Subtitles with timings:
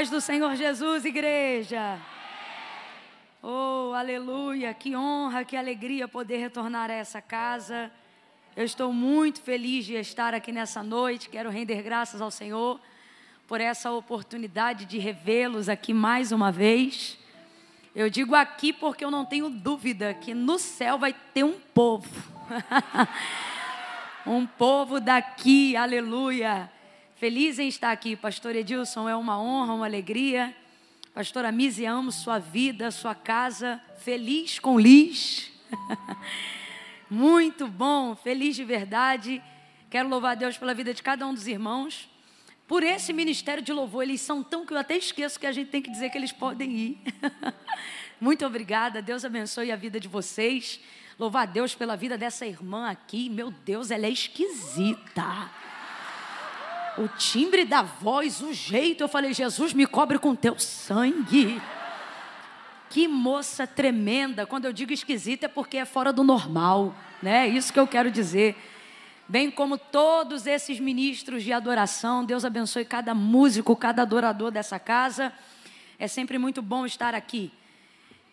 [0.00, 1.98] paz do Senhor Jesus, igreja.
[3.42, 4.72] Oh, aleluia!
[4.72, 7.92] Que honra, que alegria poder retornar a essa casa.
[8.56, 11.28] Eu estou muito feliz de estar aqui nessa noite.
[11.28, 12.80] Quero render graças ao Senhor
[13.46, 17.18] por essa oportunidade de revê-los aqui mais uma vez.
[17.94, 22.08] Eu digo aqui porque eu não tenho dúvida que no céu vai ter um povo.
[24.26, 26.70] um povo daqui, aleluia
[27.20, 30.56] Feliz em estar aqui, pastor Edilson, é uma honra, uma alegria.
[31.12, 35.52] Pastora Mise, amo sua vida, sua casa, feliz com Liz.
[37.10, 39.42] Muito bom, feliz de verdade.
[39.90, 42.08] Quero louvar a Deus pela vida de cada um dos irmãos.
[42.66, 45.68] Por esse ministério de louvor, eles são tão que eu até esqueço que a gente
[45.68, 46.98] tem que dizer que eles podem ir.
[48.18, 50.80] Muito obrigada, Deus abençoe a vida de vocês.
[51.18, 53.28] Louvar a Deus pela vida dessa irmã aqui.
[53.28, 55.50] Meu Deus, ela é esquisita
[57.00, 59.02] o timbre da voz, o jeito.
[59.02, 61.60] Eu falei, Jesus, me cobre com teu sangue.
[62.90, 64.46] Que moça tremenda.
[64.46, 67.46] Quando eu digo esquisita é porque é fora do normal, né?
[67.46, 68.56] É isso que eu quero dizer.
[69.26, 75.32] Bem como todos esses ministros de adoração, Deus abençoe cada músico, cada adorador dessa casa.
[75.98, 77.52] É sempre muito bom estar aqui.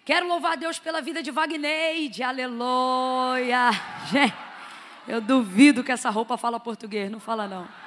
[0.04, 3.70] Quero louvar a Deus pela vida de Wagneide, aleluia.
[4.10, 4.34] Gente,
[5.08, 7.87] eu duvido que essa roupa fala português, não fala não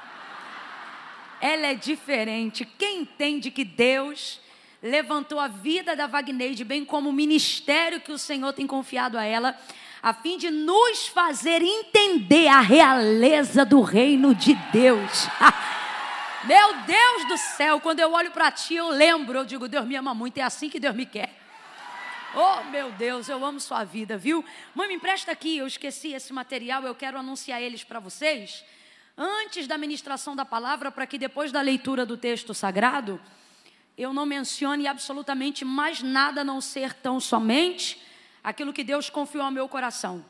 [1.41, 2.65] ela é diferente.
[2.65, 4.41] Quem entende que Deus
[4.83, 9.25] levantou a vida da Wagneide, bem como o ministério que o Senhor tem confiado a
[9.25, 9.59] ela,
[10.03, 15.29] a fim de nos fazer entender a realeza do reino de Deus.
[16.45, 19.95] Meu Deus do céu, quando eu olho para ti, eu lembro, eu digo, Deus me
[19.95, 21.39] ama muito, é assim que Deus me quer.
[22.35, 24.43] Oh, meu Deus, eu amo sua vida, viu?
[24.73, 28.65] Mãe, me empresta aqui, eu esqueci esse material, eu quero anunciar eles para vocês
[29.23, 33.21] antes da ministração da palavra, para que depois da leitura do texto sagrado,
[33.99, 38.01] eu não mencione absolutamente mais nada a não ser tão somente
[38.43, 40.25] aquilo que Deus confiou ao meu coração.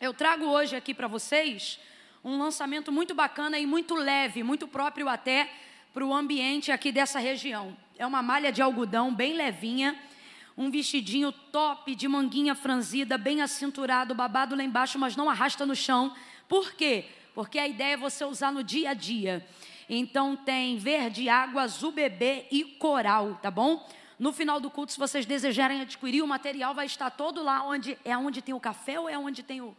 [0.00, 1.80] Eu trago hoje aqui para vocês
[2.22, 5.50] um lançamento muito bacana e muito leve, muito próprio até
[5.92, 7.76] para o ambiente aqui dessa região.
[7.98, 9.98] É uma malha de algodão bem levinha,
[10.56, 15.74] um vestidinho top de manguinha franzida, bem acinturado, babado lá embaixo, mas não arrasta no
[15.74, 16.14] chão.
[16.48, 17.06] Por quê?
[17.38, 19.46] Porque a ideia é você usar no dia a dia.
[19.88, 23.88] Então tem verde, água, azul bebê e coral, tá bom?
[24.18, 27.96] No final do culto, se vocês desejarem adquirir, o material vai estar todo lá onde
[28.04, 29.76] é onde tem o café ou é onde tem o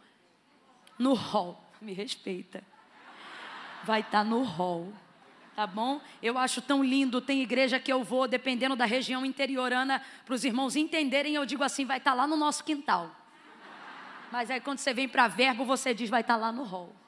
[0.98, 1.62] no hall.
[1.82, 2.64] Me respeita.
[3.84, 4.90] Vai estar no hall.
[5.54, 6.00] Tá bom?
[6.22, 10.46] Eu acho tão lindo, tem igreja que eu vou, dependendo da região interiorana, para os
[10.46, 13.14] irmãos entenderem, eu digo assim, vai estar lá no nosso quintal.
[14.32, 16.98] Mas aí quando você vem para verbo, você diz vai estar lá no hall.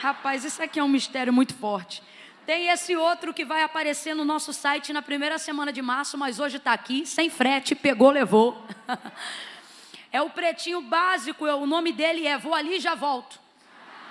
[0.00, 2.02] Rapaz, isso aqui é um mistério muito forte.
[2.46, 6.40] Tem esse outro que vai aparecer no nosso site na primeira semana de março, mas
[6.40, 8.64] hoje está aqui, sem frete, pegou, levou.
[10.10, 13.38] é o pretinho básico, o nome dele é Vou ali e já volto.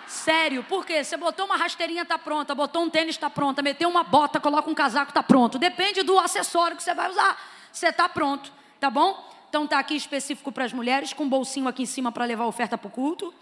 [0.05, 1.03] Sério, por quê?
[1.03, 4.69] Você botou uma rasteirinha, tá pronta, botou um tênis, tá pronta, meteu uma bota, coloca
[4.69, 5.57] um casaco, tá pronto.
[5.57, 7.35] Depende do acessório que você vai usar.
[7.71, 9.27] Você tá pronto, tá bom?
[9.49, 12.43] Então tá aqui específico para as mulheres, com um bolsinho aqui em cima para levar
[12.43, 13.33] a oferta para o culto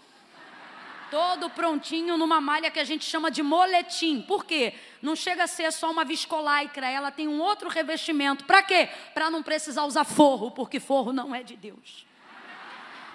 [1.10, 4.22] todo prontinho numa malha que a gente chama de moletim.
[4.22, 4.74] Por quê?
[5.02, 8.44] Não chega a ser só uma viscolaicra, ela tem um outro revestimento.
[8.44, 8.88] Para quê?
[9.14, 12.06] Para não precisar usar forro, porque forro não é de Deus.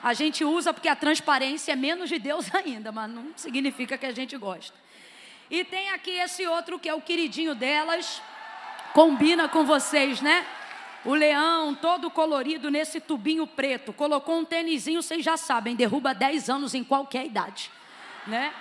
[0.01, 4.05] A gente usa porque a transparência é menos de Deus ainda, mas não significa que
[4.05, 4.75] a gente gosta.
[5.49, 8.21] E tem aqui esse outro que é o queridinho delas,
[8.93, 10.45] combina com vocês, né?
[11.05, 16.49] O leão todo colorido nesse tubinho preto, colocou um tênisinho, vocês já sabem, derruba 10
[16.49, 17.69] anos em qualquer idade
[18.27, 18.53] né?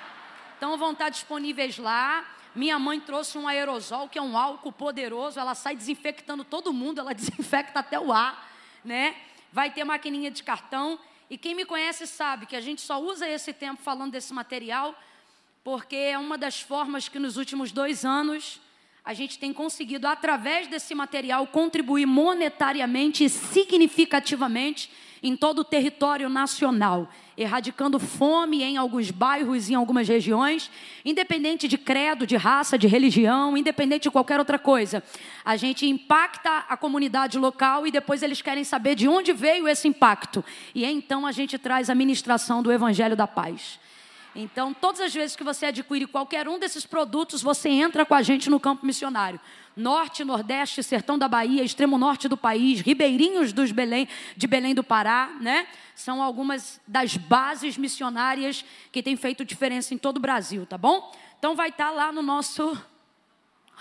[0.57, 2.25] Então vão estar disponíveis lá.
[2.55, 7.01] Minha mãe trouxe um aerosol, que é um álcool poderoso, ela sai desinfectando todo mundo,
[7.01, 8.51] ela desinfecta até o ar,
[8.85, 9.17] né?
[9.53, 10.99] Vai ter maquininha de cartão.
[11.31, 14.95] E quem me conhece sabe que a gente só usa esse tempo falando desse material,
[15.65, 18.61] porque é uma das formas que nos últimos dois anos
[19.05, 24.89] a gente tem conseguido, através desse material, contribuir monetariamente e significativamente
[25.21, 30.71] em todo o território nacional, erradicando fome em alguns bairros, em algumas regiões,
[31.05, 35.03] independente de credo, de raça, de religião, independente de qualquer outra coisa.
[35.45, 39.87] A gente impacta a comunidade local e depois eles querem saber de onde veio esse
[39.87, 40.45] impacto.
[40.75, 43.79] E então a gente traz a ministração do Evangelho da Paz.
[44.35, 48.23] Então, todas as vezes que você adquire qualquer um desses produtos, você entra com a
[48.23, 49.39] gente no campo missionário.
[49.77, 54.83] Norte, Nordeste, Sertão da Bahia, extremo norte do país, ribeirinhos dos Belém, de Belém do
[54.83, 55.67] Pará, né?
[55.95, 61.13] São algumas das bases missionárias que têm feito diferença em todo o Brasil, tá bom?
[61.39, 62.79] Então vai estar tá lá no nosso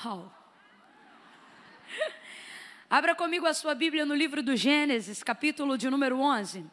[0.04, 0.24] Oh.
[2.90, 6.66] Abra comigo a sua Bíblia no livro do Gênesis, capítulo de número 11.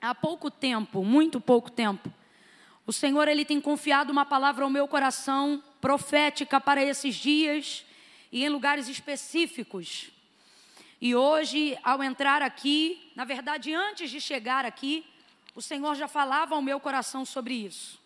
[0.00, 2.12] Há pouco tempo, muito pouco tempo,
[2.88, 7.84] o Senhor ele tem confiado uma palavra ao meu coração profética para esses dias
[8.32, 10.10] e em lugares específicos.
[10.98, 15.04] E hoje, ao entrar aqui, na verdade, antes de chegar aqui,
[15.54, 18.00] o Senhor já falava ao meu coração sobre isso,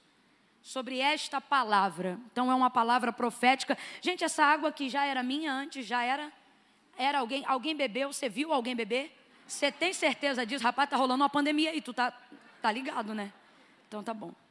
[0.61, 2.19] sobre esta palavra.
[2.33, 3.79] Então, é uma palavra profética.
[4.01, 6.33] Gente, essa água aqui já era minha antes, já era
[6.99, 9.17] era alguém, alguém bebeu, você viu alguém beber?
[9.47, 10.65] Você tem certeza disso?
[10.65, 12.13] Rapaz, tá rolando uma pandemia aí, tu tá,
[12.61, 13.33] tá ligado, né?
[13.87, 14.42] Então tá bom.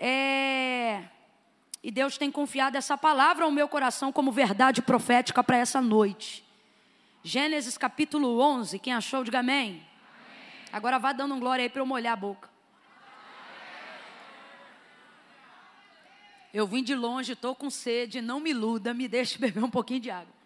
[0.00, 1.04] É...
[1.82, 6.44] E Deus tem confiado essa palavra ao meu coração como verdade profética para essa noite.
[7.22, 9.68] Gênesis capítulo 11, quem achou, diga amém.
[9.68, 9.82] amém.
[10.72, 12.48] Agora vá dando um glória aí para eu molhar a boca.
[16.52, 20.00] Eu vim de longe, estou com sede, não me iluda, me deixe beber um pouquinho
[20.00, 20.39] de água.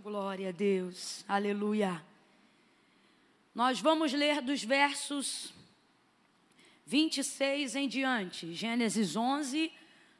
[0.00, 1.24] Glória a Deus.
[1.28, 2.02] Aleluia.
[3.54, 5.52] Nós vamos ler dos versos
[6.86, 8.54] 26 em diante.
[8.54, 9.70] Gênesis 11,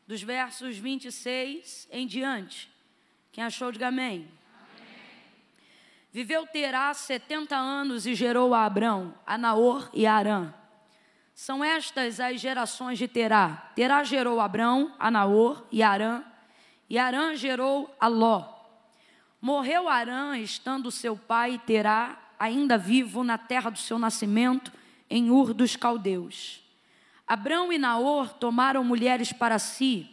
[0.06, 2.70] dos versos 26 em diante.
[3.32, 4.16] Quem achou, diga amém.
[4.16, 4.28] amém.
[6.12, 10.52] Viveu Terá 70 anos e gerou a Abrão, a Naor e a Arã.
[11.34, 13.72] São estas as gerações de Terá.
[13.74, 16.22] Terá gerou Abrão, a Naor e a Arã.
[16.88, 18.59] E Arã gerou a Ló.
[19.40, 24.70] Morreu Arã, estando seu pai Terá ainda vivo na terra do seu nascimento,
[25.08, 26.62] em Ur dos Caldeus.
[27.26, 30.06] Abrão e Naor tomaram mulheres para si.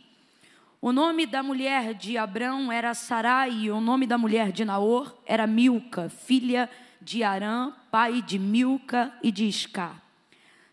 [0.80, 5.14] O nome da mulher de Abrão era Sarai, e o nome da mulher de Naor
[5.26, 6.70] era Milca, filha
[7.02, 9.92] de Arã, pai de Milca e de Isca.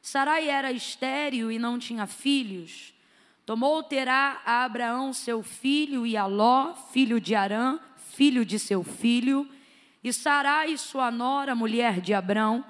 [0.01, 2.95] Sarai era estéril e não tinha filhos.
[3.45, 7.81] Tomou Terá a Abraão seu filho e a Ló, filho de Arã,
[8.15, 9.49] filho de seu filho,
[10.03, 12.65] e Sarai, sua nora, mulher de Abrão,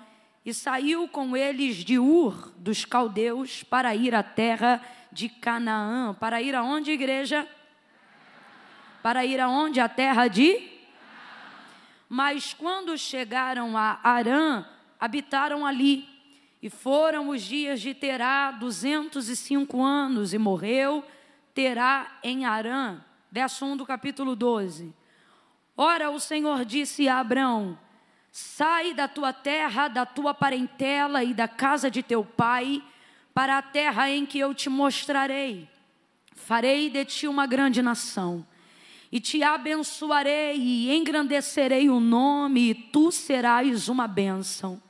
[0.44, 4.80] e saiu com eles de Ur dos caldeus para ir à terra
[5.10, 6.14] de Canaã.
[6.14, 7.48] Para ir aonde, igreja?
[9.02, 9.80] Para ir aonde?
[9.80, 10.70] A terra de?
[12.08, 14.64] Mas quando chegaram a Arã,
[15.00, 16.08] habitaram ali.
[16.62, 21.04] E foram os dias de Terá, 205 anos, e morreu
[21.54, 23.00] Terá em Arã.
[23.30, 24.94] Verso 1 do capítulo 12.
[25.76, 27.78] Ora, o Senhor disse a Abrão:
[28.30, 32.82] Sai da tua terra, da tua parentela e da casa de teu pai,
[33.32, 35.68] para a terra em que eu te mostrarei.
[36.34, 38.46] Farei de ti uma grande nação,
[39.10, 44.80] e te abençoarei e engrandecerei o nome, e tu serás uma bênção.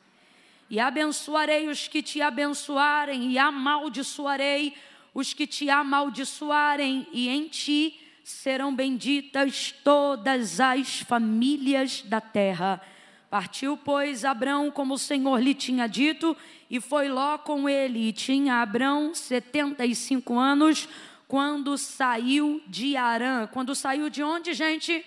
[0.69, 4.75] E abençoarei os que te abençoarem, e amaldiçoarei
[5.15, 12.81] os que te amaldiçoarem, e em ti serão benditas todas as famílias da terra.
[13.29, 16.35] Partiu, pois, Abrão, como o Senhor lhe tinha dito,
[16.71, 18.09] e foi Ló com ele.
[18.09, 20.89] E tinha Abrão setenta e cinco anos
[21.29, 23.47] quando saiu de Arã.
[23.47, 25.05] Quando saiu de onde, gente?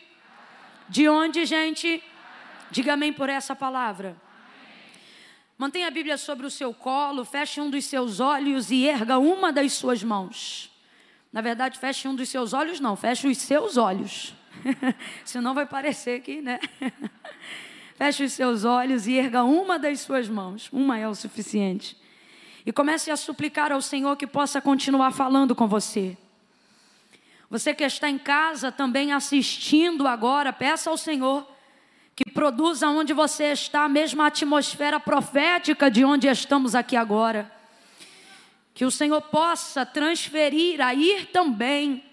[0.88, 2.04] De onde, gente?
[2.70, 4.16] Diga amém por essa palavra.
[5.58, 9.52] Mantenha a Bíblia sobre o seu colo, feche um dos seus olhos e erga uma
[9.52, 10.70] das suas mãos.
[11.38, 14.34] Na verdade, feche um dos seus olhos, não, feche os seus olhos.
[15.24, 16.60] Senão vai parecer que, né?
[17.96, 20.68] feche os seus olhos e erga uma das suas mãos.
[20.74, 21.96] Uma é o suficiente.
[22.66, 26.18] E comece a suplicar ao Senhor que possa continuar falando com você.
[27.52, 31.48] Você que está em casa também assistindo agora, peça ao Senhor
[32.16, 37.56] que produza onde você está a mesma atmosfera profética de onde estamos aqui agora
[38.78, 42.04] que o Senhor possa transferir, a ir também,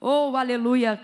[0.00, 1.00] oh aleluia,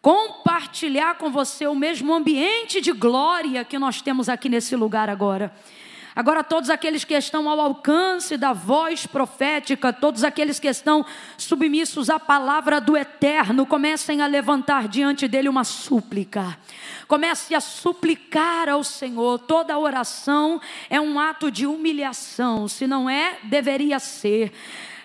[0.00, 5.52] compartilhar com você o mesmo ambiente de glória que nós temos aqui nesse lugar agora.
[6.14, 11.06] Agora, todos aqueles que estão ao alcance da voz profética, todos aqueles que estão
[11.38, 16.58] submissos à palavra do eterno, comecem a levantar diante dele uma súplica.
[17.08, 19.38] Comece a suplicar ao Senhor.
[19.38, 22.68] Toda oração é um ato de humilhação.
[22.68, 24.52] Se não é, deveria ser.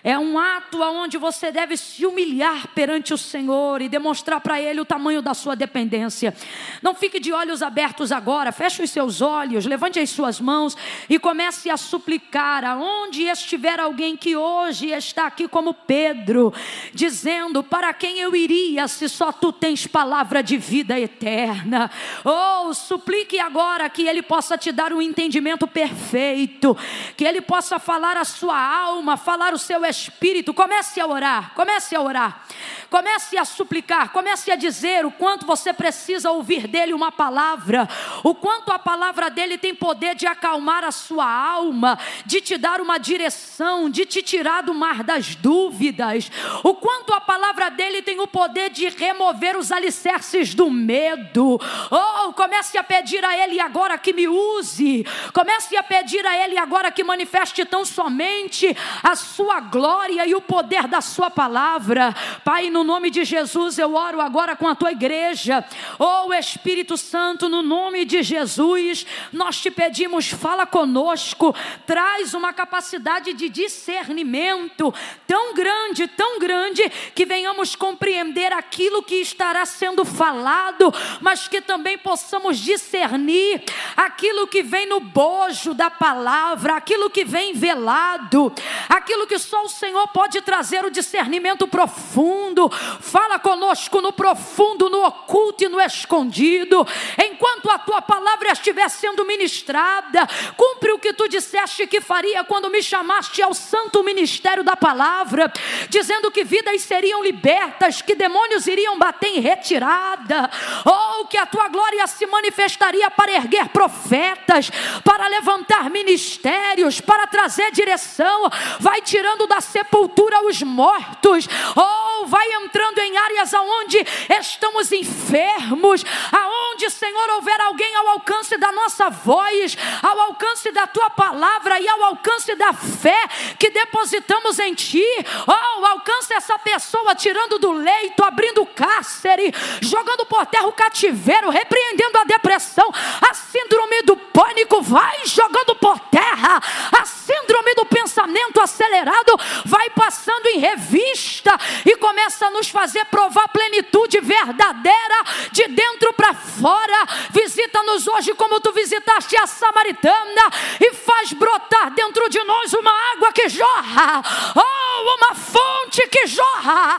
[0.04, 4.80] É um ato onde você deve se humilhar perante o Senhor e demonstrar para Ele
[4.80, 6.34] o tamanho da sua dependência.
[6.80, 10.76] Não fique de olhos abertos agora, feche os seus olhos, levante as suas mãos
[11.08, 16.52] e comece a suplicar aonde estiver alguém que hoje está aqui como Pedro,
[16.94, 21.90] dizendo: Para quem eu iria se só tu tens palavra de vida eterna?
[22.24, 26.76] Oh, suplique agora que Ele possa te dar um entendimento perfeito,
[27.16, 31.96] que Ele possa falar a sua alma, falar o seu espírito, comece a orar, comece
[31.96, 32.44] a orar,
[32.90, 37.88] comece a suplicar, comece a dizer o quanto você precisa ouvir dele uma palavra,
[38.22, 42.80] o quanto a palavra dele tem poder de acalmar a sua alma, de te dar
[42.80, 46.30] uma direção, de te tirar do mar das dúvidas,
[46.62, 51.60] o quanto a palavra dele tem o poder de remover os alicerces do medo.
[51.90, 56.58] Oh, comece a pedir a ele agora que me use, comece a pedir a ele
[56.58, 62.12] agora que manifeste tão somente a sua glória glória e o poder da Sua palavra.
[62.42, 65.64] Pai, no nome de Jesus, eu oro agora com a tua igreja.
[66.00, 71.54] Oh Espírito Santo, no nome de Jesus, nós te pedimos, fala conosco,
[71.86, 74.92] traz uma capacidade de discernimento
[75.26, 76.82] tão grande, tão grande,
[77.14, 83.62] que venhamos compreender aquilo que estará sendo falado, mas que também possamos discernir
[83.96, 88.52] aquilo que vem no bojo da palavra, aquilo que vem velado,
[88.88, 92.68] aquilo que só o Senhor pode trazer o discernimento profundo.
[93.00, 96.86] Fala conosco no profundo, no oculto e no escondido.
[97.22, 102.70] Enquanto a tua palavra estiver sendo ministrada, cumpre o que tu disseste que faria quando
[102.70, 105.52] me chamaste ao santo ministério da palavra,
[105.88, 110.50] dizendo que vidas seriam libertas, que demônios iriam bater em retirada,
[110.84, 114.70] ou que a tua glória se manifestaria para erguer profetas,
[115.04, 118.50] para levantar ministérios, para trazer direção.
[118.80, 123.98] Vai tirando da sepultura os mortos, ou oh, vai entrando em áreas aonde
[124.40, 131.10] estamos enfermos, aonde, Senhor, houver alguém ao alcance da nossa voz, ao alcance da tua
[131.10, 135.04] palavra e ao alcance da fé que depositamos em ti,
[135.46, 142.18] oh, alcance essa pessoa tirando do leito, abrindo cárcere, jogando por terra o cativeiro, repreendendo
[142.18, 142.90] a depressão,
[143.28, 146.60] a síndrome do pânico, vai jogando por terra,
[147.00, 153.44] a síndrome do pensamento acelerado, vai passando em revista e começa a nos fazer provar
[153.44, 157.06] a plenitude verdadeira de dentro para fora.
[157.30, 160.50] Visita-nos hoje como tu visitaste a samaritana
[160.80, 164.22] e faz brotar dentro de nós uma água que jorra,
[164.54, 166.98] oh, uma fonte que jorra,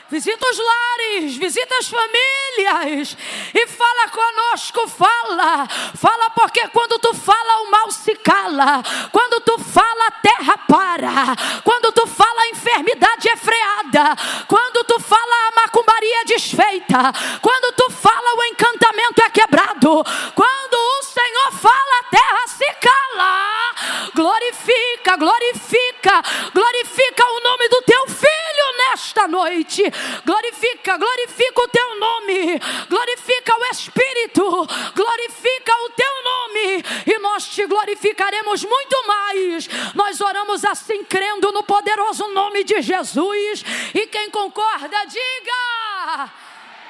[0.10, 3.16] Visita os lares, visita as famílias
[3.54, 5.68] e fala conosco, fala.
[5.96, 8.82] Fala porque quando tu fala o mal se cala.
[9.12, 11.62] Quando tu fala a terra para.
[11.64, 14.16] Quando tu fala a enfermidade é freada.
[14.48, 16.98] Quando tu fala a macumbaria é desfeita.
[17.44, 20.04] Quando tu fala o encantamento é quebrado.
[20.34, 23.65] Quando o Senhor fala a terra se cala.
[24.14, 26.22] Glorifica, glorifica,
[26.54, 29.84] glorifica o nome do teu filho nesta noite.
[30.26, 32.60] Glorifica, glorifica o teu nome.
[32.90, 34.68] Glorifica o Espírito.
[34.96, 36.84] Glorifica o teu nome.
[37.06, 39.68] E nós te glorificaremos muito mais.
[39.94, 43.64] Nós oramos assim, crendo no poderoso nome de Jesus.
[43.94, 46.32] E quem concorda, diga.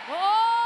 [0.10, 0.65] Oh!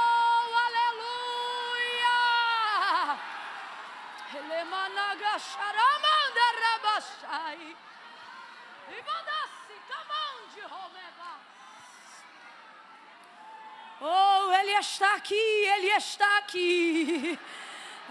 [14.01, 17.37] Oh, Ele está aqui, Ele está aqui.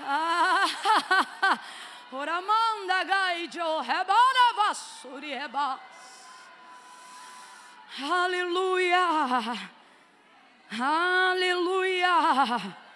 [0.04, 1.58] Ah,
[2.12, 5.80] Oramanda Gaijo, Rebara Vasuri Rebas.
[8.00, 9.68] Aleluia.
[10.78, 12.87] Aleluia.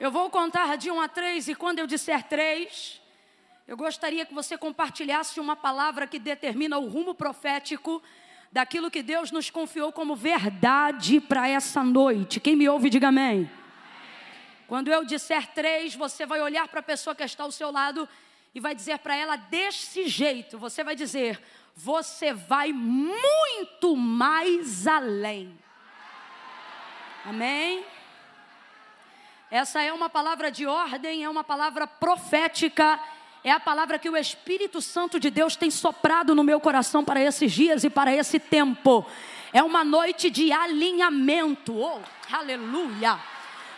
[0.00, 2.98] Eu vou contar de um a três, e quando eu disser três,
[3.68, 8.02] eu gostaria que você compartilhasse uma palavra que determina o rumo profético
[8.50, 12.40] daquilo que Deus nos confiou como verdade para essa noite.
[12.40, 13.50] Quem me ouve, diga amém.
[14.66, 18.08] Quando eu disser três, você vai olhar para a pessoa que está ao seu lado
[18.54, 21.38] e vai dizer para ela desse jeito: você vai dizer,
[21.76, 25.54] você vai muito mais além.
[27.26, 27.84] Amém?
[29.50, 33.00] Essa é uma palavra de ordem, é uma palavra profética,
[33.42, 37.20] é a palavra que o Espírito Santo de Deus tem soprado no meu coração para
[37.20, 39.04] esses dias e para esse tempo.
[39.52, 41.76] É uma noite de alinhamento.
[41.76, 41.98] Oh,
[42.30, 43.18] aleluia.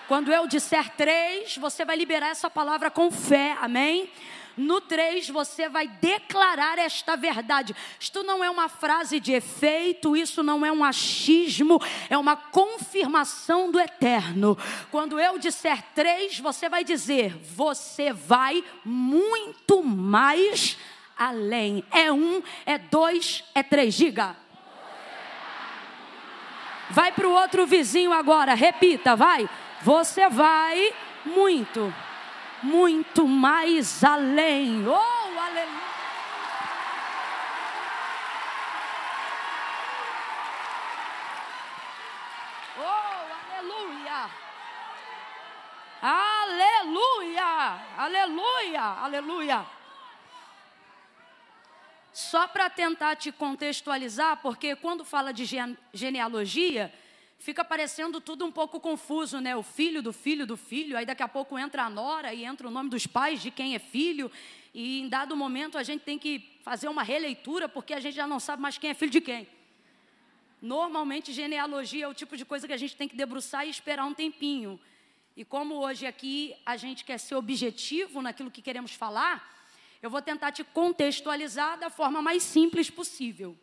[0.06, 3.56] Quando eu disser três, você vai liberar essa palavra com fé.
[3.58, 4.10] Amém?
[4.56, 7.74] No 3, você vai declarar esta verdade.
[7.98, 11.80] Isto não é uma frase de efeito, isso não é um achismo,
[12.10, 14.56] é uma confirmação do eterno.
[14.90, 20.76] Quando eu disser 3, você vai dizer: você vai muito mais
[21.16, 21.84] além.
[21.90, 23.94] É um, é dois, é três.
[23.94, 24.36] Diga.
[26.90, 29.48] Vai para o outro vizinho agora, repita, vai.
[29.82, 30.92] Você vai
[31.24, 31.92] muito
[32.62, 34.86] muito mais além.
[34.86, 35.80] Oh, aleluia!
[42.78, 44.30] Oh, aleluia!
[46.00, 47.80] Aleluia!
[47.96, 48.82] Aleluia!
[48.82, 49.66] Aleluia!
[52.12, 55.46] Só para tentar te contextualizar, porque quando fala de
[55.94, 56.92] genealogia,
[57.42, 59.56] fica parecendo tudo um pouco confuso, né?
[59.56, 62.68] O filho do filho do filho, aí daqui a pouco entra a nora e entra
[62.68, 64.30] o nome dos pais de quem é filho,
[64.72, 68.28] e em dado momento a gente tem que fazer uma releitura porque a gente já
[68.28, 69.48] não sabe mais quem é filho de quem.
[70.60, 74.04] Normalmente, genealogia é o tipo de coisa que a gente tem que debruçar e esperar
[74.04, 74.78] um tempinho.
[75.36, 79.66] E como hoje aqui a gente quer ser objetivo naquilo que queremos falar,
[80.00, 83.58] eu vou tentar te contextualizar da forma mais simples possível.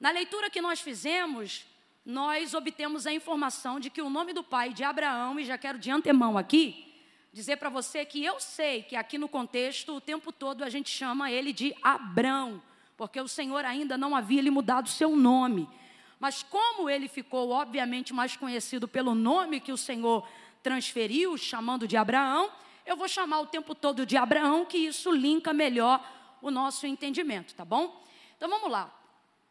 [0.00, 1.66] Na leitura que nós fizemos,
[2.04, 5.78] nós obtemos a informação de que o nome do pai de Abraão, e já quero
[5.78, 6.92] de antemão aqui,
[7.32, 10.90] dizer para você que eu sei que aqui no contexto, o tempo todo a gente
[10.90, 12.60] chama ele de Abrão,
[12.96, 15.68] porque o Senhor ainda não havia lhe mudado seu nome.
[16.18, 20.26] Mas como ele ficou, obviamente, mais conhecido pelo nome que o Senhor
[20.62, 22.50] transferiu, chamando de Abraão,
[22.84, 26.04] eu vou chamar o tempo todo de Abraão, que isso linka melhor
[26.40, 28.04] o nosso entendimento, tá bom?
[28.36, 28.92] Então vamos lá.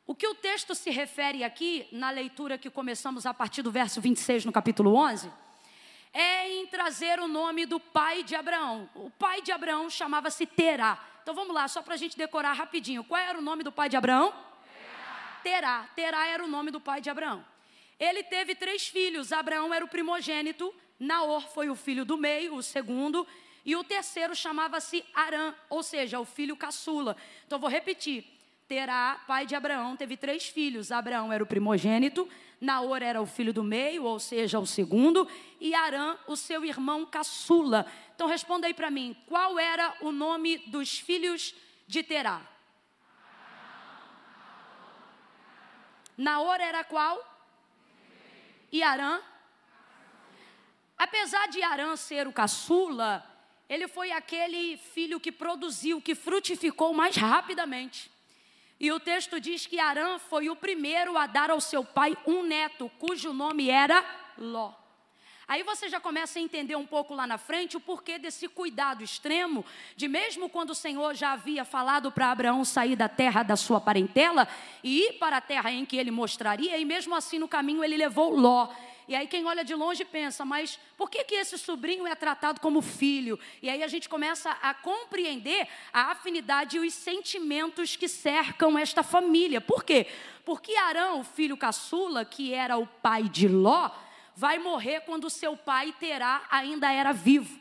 [0.06, 4.02] O que o texto se refere aqui, na leitura que começamos a partir do verso
[4.02, 5.32] 26 no capítulo 11,
[6.14, 8.90] é em trazer o nome do pai de Abraão.
[8.96, 11.00] O pai de Abraão chamava-se Terá.
[11.22, 13.04] Então vamos lá, só para a gente decorar rapidinho.
[13.04, 14.34] Qual era o nome do pai de Abraão?
[15.44, 15.88] Terá.
[15.96, 17.46] Terá era o nome do pai de Abraão.
[18.00, 19.32] Ele teve três filhos.
[19.32, 23.26] Abraão era o primogênito, Naor foi o filho do meio, o segundo,
[23.64, 27.16] e o terceiro chamava-se Arã, ou seja, o filho caçula.
[27.46, 28.40] Então vou repetir.
[28.72, 30.94] Terá, pai de Abraão, teve três filhos.
[30.94, 32.26] Abraão era o primogênito,
[32.62, 35.28] Naor era o filho do meio, ou seja, o segundo,
[35.60, 37.86] e Arã, o seu irmão caçula.
[38.16, 41.54] Então responda aí para mim, qual era o nome dos filhos
[41.86, 42.42] de Terá?
[46.18, 47.20] Naor era qual?
[48.72, 49.20] E Arã?
[50.98, 53.22] Apesar de Arã ser o caçula,
[53.68, 58.10] ele foi aquele filho que produziu, que frutificou mais rapidamente.
[58.82, 62.41] E o texto diz que Arã foi o primeiro a dar ao seu pai um
[62.41, 64.04] neto, cujo nome era
[64.36, 64.74] Ló.
[65.48, 69.04] Aí você já começa a entender um pouco lá na frente o porquê desse cuidado
[69.04, 69.63] extremo,
[69.96, 73.80] de mesmo quando o Senhor já havia falado para Abraão sair da terra da sua
[73.80, 74.48] parentela
[74.84, 77.96] e ir para a terra em que ele mostraria, e mesmo assim no caminho ele
[77.96, 78.67] levou Ló.
[79.12, 82.62] E aí quem olha de longe pensa, mas por que, que esse sobrinho é tratado
[82.62, 83.38] como filho?
[83.62, 89.04] E aí a gente começa a compreender a afinidade e os sentimentos que cercam esta
[89.04, 89.60] família.
[89.60, 90.08] Por quê?
[90.45, 93.91] Porque Arão, o filho caçula, que era o pai de Ló,
[94.34, 97.60] vai morrer quando seu pai Terá ainda era vivo.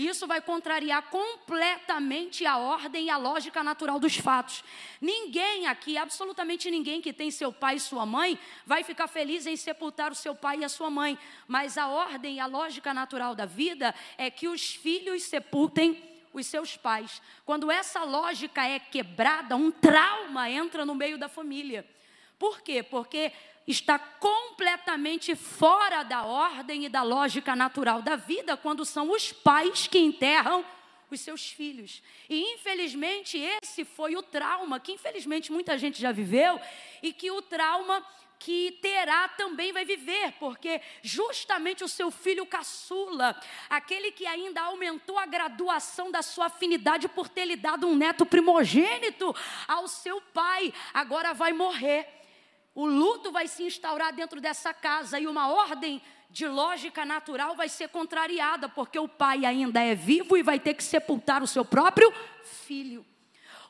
[0.00, 4.64] Isso vai contrariar completamente a ordem e a lógica natural dos fatos.
[4.98, 9.56] Ninguém aqui, absolutamente ninguém que tem seu pai e sua mãe, vai ficar feliz em
[9.56, 11.18] sepultar o seu pai e a sua mãe.
[11.46, 16.46] Mas a ordem e a lógica natural da vida é que os filhos sepultem os
[16.46, 17.20] seus pais.
[17.44, 21.86] Quando essa lógica é quebrada, um trauma entra no meio da família.
[22.40, 22.82] Por quê?
[22.82, 23.30] Porque
[23.66, 29.86] está completamente fora da ordem e da lógica natural da vida quando são os pais
[29.86, 30.64] que enterram
[31.10, 32.02] os seus filhos.
[32.30, 36.58] E infelizmente esse foi o trauma que infelizmente muita gente já viveu
[37.02, 38.02] e que o trauma
[38.38, 45.18] que terá também vai viver, porque justamente o seu filho caçula, aquele que ainda aumentou
[45.18, 49.36] a graduação da sua afinidade por ter lhe dado um neto primogênito
[49.68, 52.19] ao seu pai, agora vai morrer
[52.74, 57.68] o luto vai se instaurar dentro dessa casa e uma ordem de lógica natural vai
[57.68, 61.64] ser contrariada, porque o pai ainda é vivo e vai ter que sepultar o seu
[61.64, 62.12] próprio
[62.44, 63.04] filho.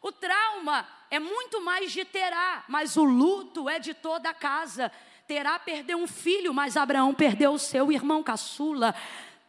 [0.02, 4.92] O trauma é muito mais de Terá, mas o luto é de toda a casa.
[5.26, 8.94] Terá perdeu um filho, mas Abraão perdeu o seu irmão caçula.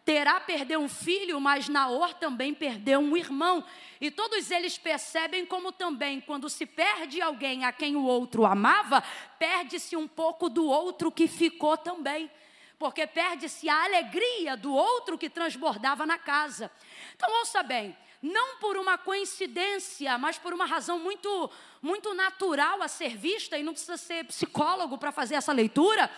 [0.03, 3.63] Terá perdeu um filho, mas Naor também perdeu um irmão.
[3.99, 9.03] E todos eles percebem como também, quando se perde alguém a quem o outro amava,
[9.37, 12.31] perde-se um pouco do outro que ficou também.
[12.79, 16.71] Porque perde-se a alegria do outro que transbordava na casa.
[17.15, 22.87] Então, ouça bem, não por uma coincidência, mas por uma razão muito, muito natural a
[22.87, 26.09] ser vista, e não precisa ser psicólogo para fazer essa leitura.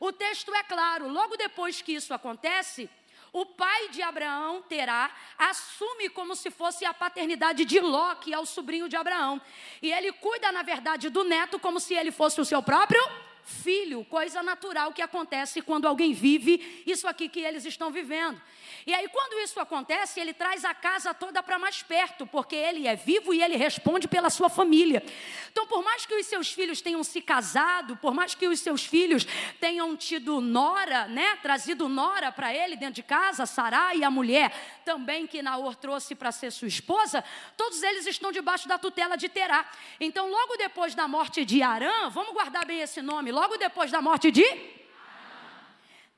[0.00, 2.90] O texto é claro, logo depois que isso acontece,
[3.32, 8.38] o pai de Abraão, Terá, assume como se fosse a paternidade de Ló, que é
[8.38, 9.40] o sobrinho de Abraão.
[9.80, 13.00] E ele cuida, na verdade, do neto como se ele fosse o seu próprio
[13.42, 18.40] filho, coisa natural que acontece quando alguém vive isso aqui que eles estão vivendo.
[18.86, 22.86] E aí, quando isso acontece, ele traz a casa toda para mais perto, porque ele
[22.86, 25.02] é vivo e ele responde pela sua família.
[25.50, 28.84] Então, por mais que os seus filhos tenham se casado, por mais que os seus
[28.84, 29.26] filhos
[29.60, 34.52] tenham tido nora, né, trazido nora para ele dentro de casa, Sará e a mulher
[34.84, 37.22] também que Naor trouxe para ser sua esposa,
[37.56, 39.68] todos eles estão debaixo da tutela de Terá.
[40.00, 44.00] Então, logo depois da morte de Arã, vamos guardar bem esse nome, logo depois da
[44.00, 44.79] morte de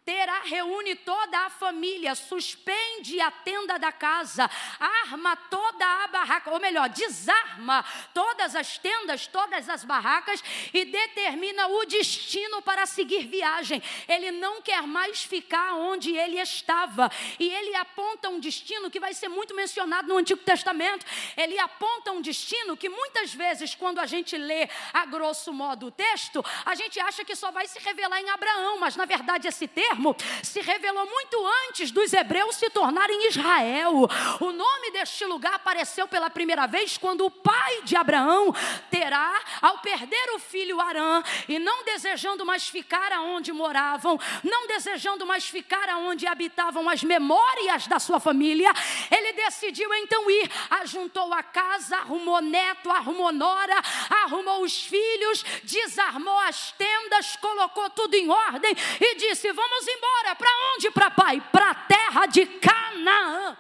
[0.05, 6.59] Terá reúne toda a família, suspende a tenda da casa, arma toda a barraca, ou
[6.59, 10.43] melhor, desarma todas as tendas, todas as barracas
[10.75, 13.81] e determina o destino para seguir viagem.
[14.09, 19.15] Ele não quer mais ficar onde ele estava e ele aponta um destino que vai
[19.15, 21.07] ser muito mencionado no Antigo Testamento.
[21.37, 25.91] Ele aponta um destino que muitas vezes, quando a gente lê a grosso modo o
[25.93, 29.69] texto, a gente acha que só vai se revelar em Abraão, mas na verdade esse
[29.69, 34.09] termo termo se revelou muito antes dos hebreus se tornarem Israel.
[34.41, 38.55] O nome deste lugar apareceu pela primeira vez quando o pai de Abraão,
[38.91, 45.27] Terá, ao perder o filho Arã e não desejando mais ficar aonde moravam, não desejando
[45.27, 48.71] mais ficar aonde habitavam as memórias da sua família,
[49.11, 53.77] ele decidiu então ir, ajuntou a casa, arrumou neto, arrumou nora,
[54.25, 60.35] arrumou os filhos, desarmou as tendas, colocou tudo em ordem e disse: Vamos vamos embora.
[60.35, 61.41] Para onde, para pai?
[61.53, 63.57] Para a terra de Canaã.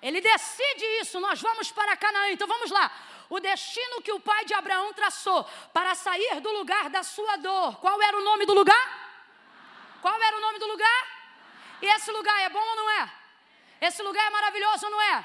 [0.00, 2.30] Ele decide isso, nós vamos para Canaã.
[2.30, 2.90] Então vamos lá.
[3.28, 7.76] O destino que o pai de Abraão traçou para sair do lugar da sua dor.
[7.78, 9.10] Qual era o nome do lugar?
[10.00, 11.06] Qual era o nome do lugar?
[11.82, 13.12] E esse lugar é bom ou não é?
[13.80, 15.24] Esse lugar é maravilhoso ou não é?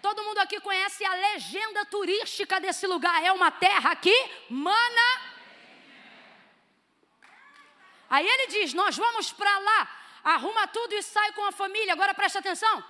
[0.00, 3.22] Todo mundo aqui conhece a legenda turística desse lugar.
[3.22, 4.14] É uma terra que
[4.48, 5.31] mana
[8.12, 9.80] Aí ele diz: Nós vamos para lá,
[10.22, 11.94] arruma tudo e sai com a família.
[11.94, 12.84] Agora presta atenção.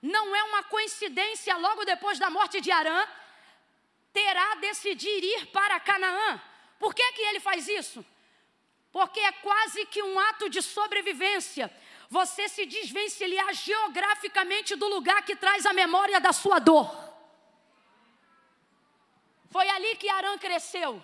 [0.00, 3.06] Não é uma coincidência, logo depois da morte de Arã,
[4.10, 6.40] terá decidir ir para Canaã.
[6.78, 8.04] Por que, que ele faz isso?
[8.90, 11.70] Porque é quase que um ato de sobrevivência.
[12.08, 16.88] Você se desvencilhar geograficamente do lugar que traz a memória da sua dor.
[19.50, 21.02] Foi ali que Arã cresceu.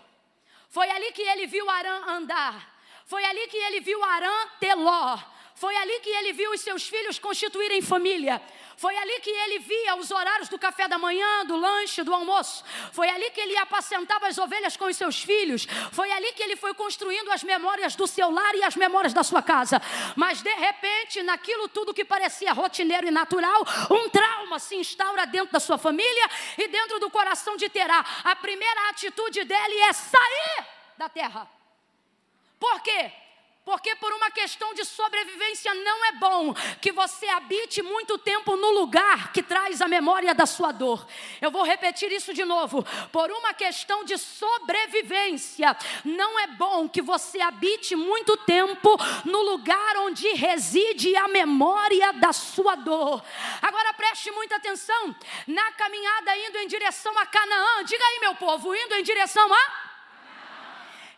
[0.70, 2.69] Foi ali que ele viu Arã andar.
[3.11, 5.18] Foi ali que ele viu Arã Teló.
[5.57, 8.40] Foi ali que ele viu os seus filhos constituírem família.
[8.77, 12.64] Foi ali que ele via os horários do café da manhã, do lanche, do almoço.
[12.92, 15.66] Foi ali que ele apacentava as ovelhas com os seus filhos.
[15.90, 19.25] Foi ali que ele foi construindo as memórias do seu lar e as memórias da
[19.25, 19.83] sua casa.
[20.14, 25.53] Mas de repente, naquilo tudo que parecia rotineiro e natural, um trauma se instaura dentro
[25.53, 28.07] da sua família e dentro do coração de Terá.
[28.23, 30.64] A primeira atitude dele é sair
[30.96, 31.60] da terra.
[32.61, 33.11] Por quê?
[33.64, 38.70] Porque por uma questão de sobrevivência não é bom que você habite muito tempo no
[38.70, 41.07] lugar que traz a memória da sua dor.
[41.40, 42.85] Eu vou repetir isso de novo.
[43.12, 49.99] Por uma questão de sobrevivência, não é bom que você habite muito tempo no lugar
[49.99, 53.23] onde reside a memória da sua dor.
[53.62, 55.14] Agora preste muita atenção.
[55.46, 59.89] Na caminhada indo em direção a Canaã, diga aí, meu povo, indo em direção a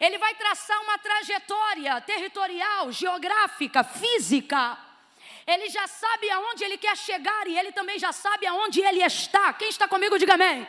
[0.05, 4.77] ele vai traçar uma trajetória territorial, geográfica, física.
[5.47, 9.53] Ele já sabe aonde ele quer chegar e ele também já sabe aonde ele está.
[9.53, 10.67] Quem está comigo, diga amém.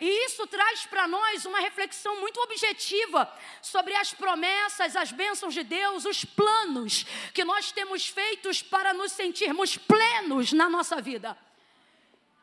[0.00, 5.62] E isso traz para nós uma reflexão muito objetiva sobre as promessas, as bênçãos de
[5.62, 11.38] Deus, os planos que nós temos feitos para nos sentirmos plenos na nossa vida.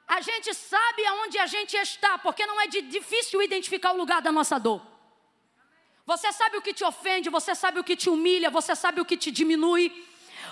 [0.07, 4.31] A gente sabe aonde a gente está, porque não é difícil identificar o lugar da
[4.31, 4.88] nossa dor.
[6.11, 9.05] Você sabe o que te ofende, você sabe o que te humilha, você sabe o
[9.05, 9.85] que te diminui.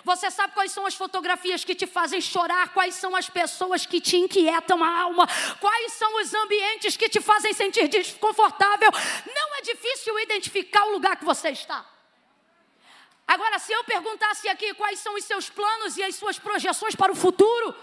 [0.04, 4.00] Você sabe quais são as fotografias que te fazem chorar, quais são as pessoas que
[4.00, 5.26] te inquietam a alma,
[5.60, 8.92] quais são os ambientes que te fazem sentir desconfortável.
[9.38, 11.84] Não é difícil identificar o lugar que você está.
[13.28, 17.12] Agora, se eu perguntasse aqui quais são os seus planos e as suas projeções para
[17.12, 17.76] o futuro,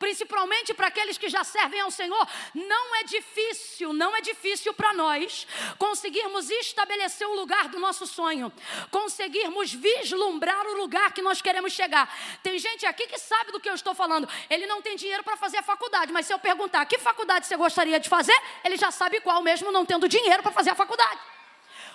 [0.00, 4.94] principalmente para aqueles que já servem ao Senhor, não é difícil, não é difícil para
[4.94, 5.46] nós
[5.78, 8.50] conseguirmos estabelecer o lugar do nosso sonho,
[8.90, 12.12] conseguirmos vislumbrar o lugar que nós queremos chegar.
[12.42, 15.36] Tem gente aqui que sabe do que eu estou falando, ele não tem dinheiro para
[15.36, 18.90] fazer a faculdade, mas se eu perguntar que faculdade você gostaria de fazer, ele já
[18.90, 21.20] sabe qual, mesmo não tendo dinheiro para fazer a faculdade.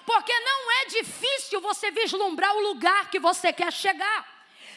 [0.06, 4.35] Porque não é difícil você vislumbrar o lugar que você quer chegar.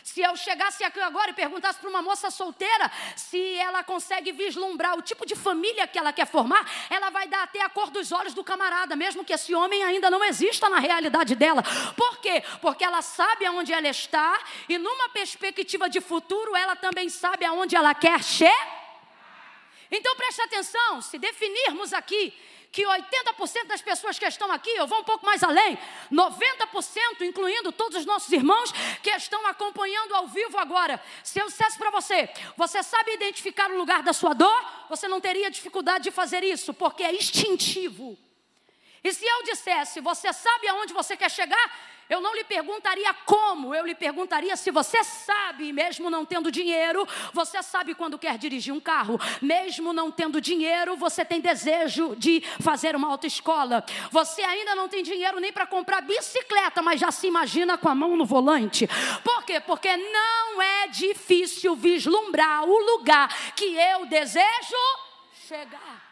[0.08, 4.96] Se eu chegasse aqui agora e perguntasse para uma moça solteira se ela consegue vislumbrar
[4.96, 8.10] o tipo de família que ela quer formar, ela vai dar até a cor dos
[8.10, 11.62] olhos do camarada, mesmo que esse homem ainda não exista na realidade dela.
[11.94, 12.42] Por quê?
[12.62, 17.76] Porque ela sabe aonde ela está e numa perspectiva de futuro ela também sabe aonde
[17.76, 18.78] ela quer chegar.
[19.90, 22.32] Então preste atenção, se definirmos aqui
[22.70, 25.78] que 80% das pessoas que estão aqui, eu vou um pouco mais além,
[26.12, 31.02] 90%, incluindo todos os nossos irmãos que estão acompanhando ao vivo agora.
[31.24, 35.20] Se eu dissesse para você, você sabe identificar o lugar da sua dor, você não
[35.20, 38.18] teria dificuldade de fazer isso, porque é instintivo.
[39.02, 41.70] E se eu dissesse, você sabe aonde você quer chegar?
[42.08, 47.06] Eu não lhe perguntaria como, eu lhe perguntaria se você sabe, mesmo não tendo dinheiro,
[47.34, 52.40] você sabe quando quer dirigir um carro, mesmo não tendo dinheiro, você tem desejo de
[52.62, 53.84] fazer uma autoescola.
[54.10, 57.94] Você ainda não tem dinheiro nem para comprar bicicleta, mas já se imagina com a
[57.94, 58.88] mão no volante.
[59.22, 59.60] Por quê?
[59.60, 64.76] Porque não é difícil vislumbrar o lugar que eu desejo
[65.46, 66.08] chegar.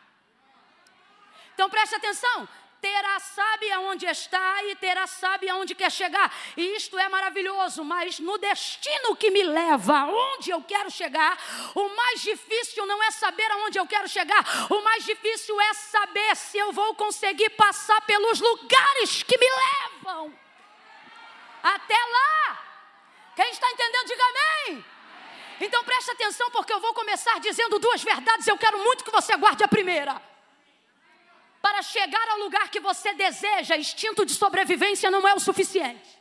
[1.55, 2.47] Então preste atenção,
[2.87, 6.33] terá sabe aonde está e terá sabe aonde quer chegar.
[6.57, 11.37] E isto é maravilhoso, mas no destino que me leva aonde eu quero chegar,
[11.75, 16.37] o mais difícil não é saber aonde eu quero chegar, o mais difícil é saber
[16.37, 20.33] se eu vou conseguir passar pelos lugares que me levam
[21.65, 22.63] até lá.
[23.35, 24.85] Quem está entendendo, diga amém.
[25.61, 28.47] Então preste atenção, porque eu vou começar dizendo duas verdades.
[28.47, 30.36] Eu quero muito que você guarde a primeira.
[31.67, 36.17] Para chegar ao lugar que você deseja, instinto de sobrevivência não é o suficiente.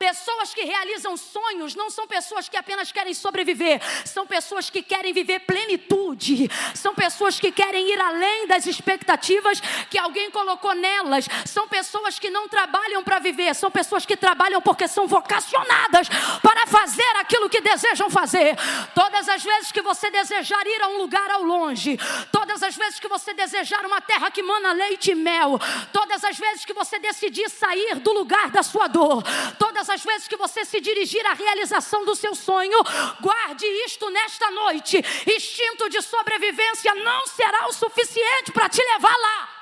[0.00, 5.12] Pessoas que realizam sonhos não são pessoas que apenas querem sobreviver, são pessoas que querem
[5.12, 9.60] viver plenitude, são pessoas que querem ir além das expectativas
[9.90, 14.62] que alguém colocou nelas, são pessoas que não trabalham para viver, são pessoas que trabalham
[14.62, 16.08] porque são vocacionadas
[16.40, 18.56] para fazer aquilo que desejam fazer.
[18.94, 21.98] Todas as vezes que você desejar ir a um lugar ao longe,
[22.32, 25.60] todas as vezes que você desejar uma terra que mana leite e mel,
[25.92, 29.22] todas as vezes que você decidir sair do lugar da sua dor,
[29.58, 32.78] todas as vezes que você se dirigir à realização do seu sonho,
[33.20, 34.98] guarde isto nesta noite.
[35.26, 39.60] Instinto de sobrevivência não será o suficiente para te levar lá.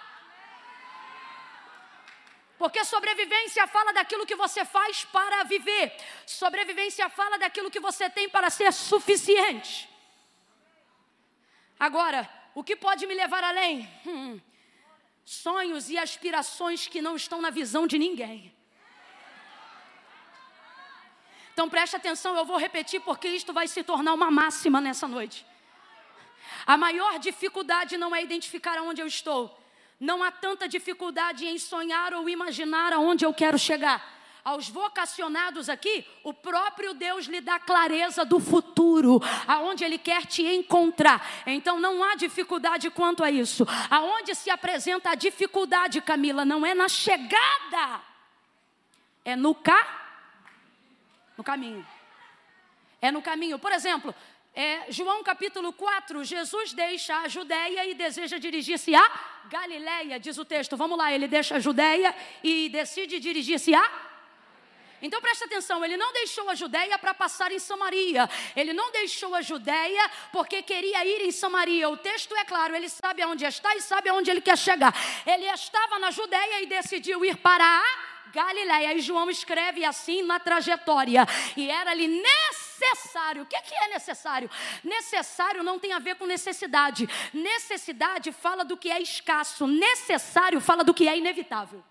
[2.58, 5.94] Porque sobrevivência fala daquilo que você faz para viver.
[6.26, 9.88] Sobrevivência fala daquilo que você tem para ser suficiente.
[11.78, 13.88] Agora, o que pode me levar além?
[14.04, 14.40] Hum,
[15.24, 18.57] sonhos e aspirações que não estão na visão de ninguém.
[21.58, 25.44] Então preste atenção, eu vou repetir porque isto vai se tornar uma máxima nessa noite.
[26.64, 29.58] A maior dificuldade não é identificar aonde eu estou.
[29.98, 34.00] Não há tanta dificuldade em sonhar ou imaginar aonde eu quero chegar.
[34.44, 40.46] Aos vocacionados aqui, o próprio Deus lhe dá clareza do futuro, aonde Ele quer te
[40.46, 41.28] encontrar.
[41.44, 43.66] Então não há dificuldade quanto a isso.
[43.90, 48.00] Aonde se apresenta a dificuldade, Camila, não é na chegada,
[49.24, 49.97] é no caminho
[51.38, 51.86] no caminho.
[53.00, 53.58] É no caminho.
[53.60, 54.12] Por exemplo,
[54.52, 59.10] é, João capítulo 4, Jesus deixa a Judéia e deseja dirigir-se a
[59.48, 60.76] Galiléia, diz o texto.
[60.76, 64.08] Vamos lá, ele deixa a Judéia e decide dirigir-se a
[65.00, 68.28] então preste atenção, ele não deixou a Judéia para passar em Samaria.
[68.56, 71.88] Ele não deixou a Judéia porque queria ir em Samaria.
[71.88, 74.92] O texto é claro, ele sabe aonde está e sabe aonde ele quer chegar.
[75.24, 78.94] Ele estava na Judéia e decidiu ir para a Galiléia.
[78.94, 81.26] E João escreve assim na trajetória.
[81.56, 83.42] E era-lhe necessário.
[83.42, 84.50] O que é, que é necessário?
[84.82, 87.08] Necessário não tem a ver com necessidade.
[87.32, 89.66] Necessidade fala do que é escasso.
[89.66, 91.82] Necessário fala do que é inevitável.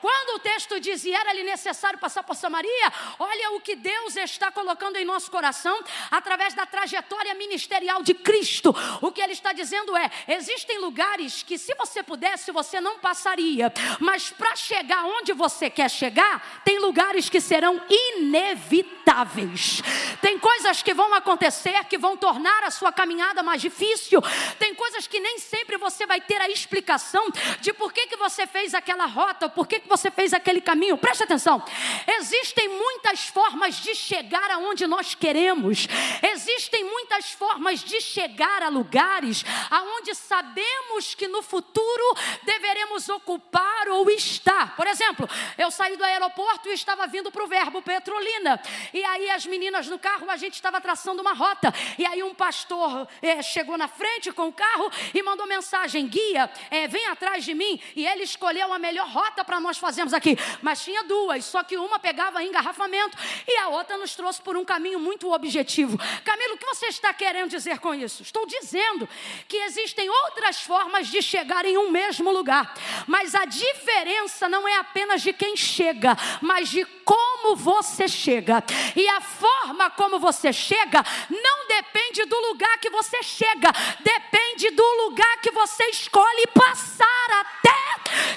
[0.00, 4.50] Quando o texto diz e era-lhe necessário passar por Samaria, olha o que Deus está
[4.50, 5.78] colocando em nosso coração
[6.10, 8.74] através da trajetória ministerial de Cristo.
[9.00, 13.72] O que ele está dizendo é: existem lugares que, se você pudesse, você não passaria,
[13.98, 19.82] mas para chegar onde você quer chegar, tem lugares que serão inevitáveis.
[20.20, 24.22] Tem coisas que vão acontecer que vão tornar a sua caminhada mais difícil.
[24.58, 27.28] Tem coisas que nem sempre você vai ter a explicação
[27.60, 30.98] de por que, que você fez aquela rota, por que que você fez aquele caminho?
[30.98, 31.64] Preste atenção.
[32.06, 35.88] Existem muitas formas de chegar aonde nós queremos.
[36.22, 44.10] Existem muitas formas de chegar a lugares aonde sabemos que no futuro deveremos ocupar ou
[44.10, 44.76] estar.
[44.76, 48.60] Por exemplo, eu saí do aeroporto e estava vindo para o Verbo Petrolina.
[48.92, 51.72] E aí as meninas no carro, a gente estava traçando uma rota.
[51.98, 56.50] E aí um pastor eh, chegou na frente com o carro e mandou mensagem: guia,
[56.70, 57.80] eh, vem atrás de mim.
[57.96, 60.36] E ele escolheu a melhor rota para nós fazermos aqui.
[60.62, 64.64] Mas tinha duas, só que uma pegava engarrafamento e a outra nos trouxe por um
[64.64, 65.98] caminho muito objetivo.
[66.24, 68.22] Camilo, o que você está querendo dizer com isso?
[68.22, 69.08] Estou dizendo
[69.46, 72.74] que existem outras formas de chegar em um mesmo lugar,
[73.06, 78.62] mas a diferença não é apenas de quem chega, mas de como você chega.
[78.94, 84.84] E a forma como você chega não depende do lugar que você chega, depende do
[85.04, 87.68] lugar que você escolhe passar até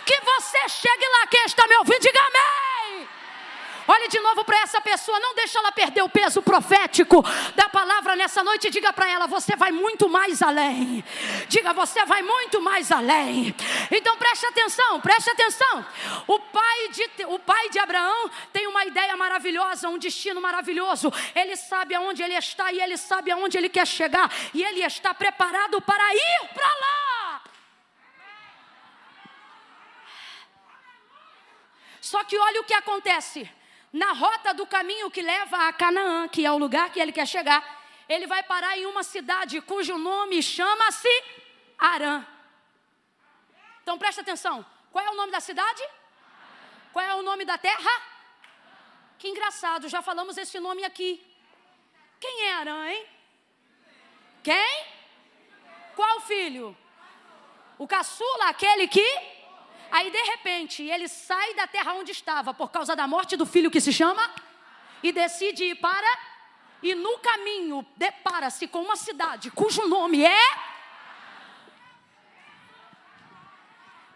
[0.05, 1.27] que você chegue lá.
[1.31, 3.07] Quem está me ouvindo, diga amém.
[3.87, 7.23] Olhe de novo para essa pessoa, não deixa ela perder o peso profético
[7.55, 8.69] da palavra nessa noite.
[8.69, 11.03] Diga para ela: você vai muito mais além.
[11.47, 13.55] Diga, você vai muito mais além.
[13.89, 15.85] Então preste atenção, preste atenção.
[16.27, 21.11] O pai de, o pai de Abraão tem uma ideia maravilhosa, um destino maravilhoso.
[21.33, 24.29] Ele sabe aonde ele está e ele sabe aonde ele quer chegar.
[24.53, 27.20] E ele está preparado para ir para lá.
[32.11, 33.49] Só que olha o que acontece
[33.93, 37.25] na rota do caminho que leva a Canaã, que é o lugar que ele quer
[37.25, 37.61] chegar,
[38.13, 41.13] ele vai parar em uma cidade cujo nome chama-se
[41.77, 42.25] Arã.
[43.81, 45.83] Então presta atenção: qual é o nome da cidade?
[46.91, 47.93] Qual é o nome da terra?
[49.17, 51.11] Que engraçado, já falamos esse nome aqui.
[52.19, 53.05] Quem é Arã, hein?
[54.43, 54.85] Quem?
[55.95, 56.77] Qual filho?
[57.77, 59.07] O caçula, aquele que
[59.91, 63.69] Aí de repente ele sai da terra onde estava por causa da morte do filho
[63.69, 64.31] que se chama
[65.03, 66.07] e decide ir para
[66.81, 70.71] e no caminho depara-se com uma cidade cujo nome é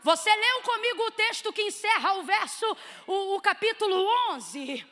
[0.01, 4.85] Você leu comigo o texto que encerra o verso, o, o capítulo 11.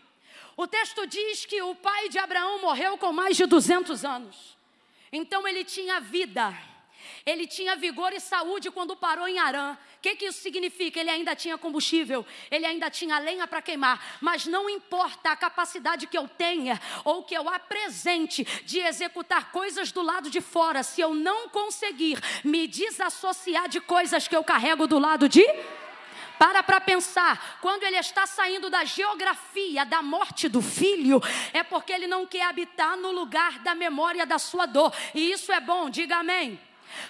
[0.58, 4.58] O texto diz que o pai de Abraão morreu com mais de 200 anos.
[5.12, 6.52] Então ele tinha vida
[7.26, 9.74] ele tinha vigor e saúde quando parou em Arã.
[9.74, 11.00] O que, que isso significa?
[11.00, 14.20] Ele ainda tinha combustível, ele ainda tinha lenha para queimar.
[14.20, 19.92] Mas não importa a capacidade que eu tenha ou que eu apresente de executar coisas
[19.92, 24.86] do lado de fora, se eu não conseguir me desassociar de coisas que eu carrego
[24.86, 25.44] do lado de
[26.38, 31.22] para para pensar, quando ele está saindo da geografia da morte do filho,
[31.54, 34.92] é porque ele não quer habitar no lugar da memória da sua dor.
[35.16, 36.60] E isso é bom, diga amém.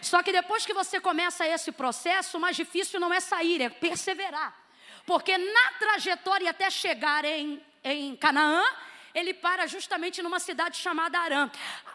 [0.01, 3.69] Só que depois que você começa esse processo, o mais difícil não é sair, é
[3.69, 4.55] perseverar.
[5.05, 8.63] Porque na trajetória até chegar em, em Canaã,
[9.13, 11.49] ele para justamente numa cidade chamada Arã.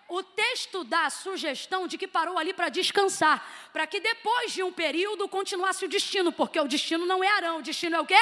[0.08, 4.62] O texto dá a sugestão de que parou ali para descansar, para que depois de
[4.62, 8.06] um período continuasse o destino, porque o destino não é Arã, o destino é o
[8.06, 8.20] quê?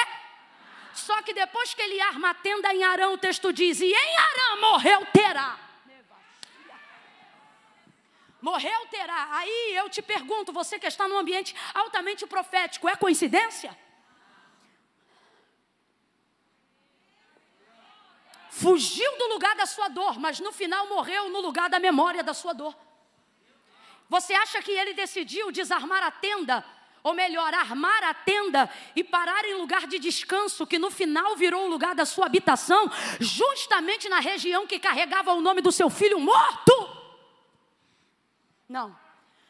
[0.93, 4.17] Só que depois que ele arma a tenda em Arã, o texto diz: E em
[4.17, 5.66] Arã morreu Terá.
[8.41, 9.29] Morreu terá.
[9.31, 13.77] Aí eu te pergunto, você que está num ambiente altamente profético, é coincidência?
[18.49, 22.33] Fugiu do lugar da sua dor, mas no final morreu no lugar da memória da
[22.33, 22.75] sua dor.
[24.09, 26.65] Você acha que ele decidiu desarmar a tenda,
[27.03, 31.65] ou melhor, armar a tenda e parar em lugar de descanso, que no final virou
[31.65, 36.19] o lugar da sua habitação, justamente na região que carregava o nome do seu filho
[36.19, 36.96] morto?
[38.67, 38.95] Não,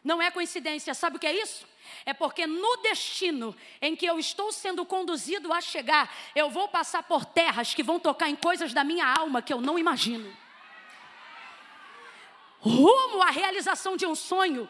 [0.04, 0.94] não é coincidência.
[0.94, 1.68] Sabe o que é isso?
[2.06, 7.04] É porque no destino em que eu estou sendo conduzido a chegar, eu vou passar
[7.04, 10.36] por terras que vão tocar em coisas da minha alma que eu não imagino.
[12.60, 14.70] Rumo à realização de um sonho,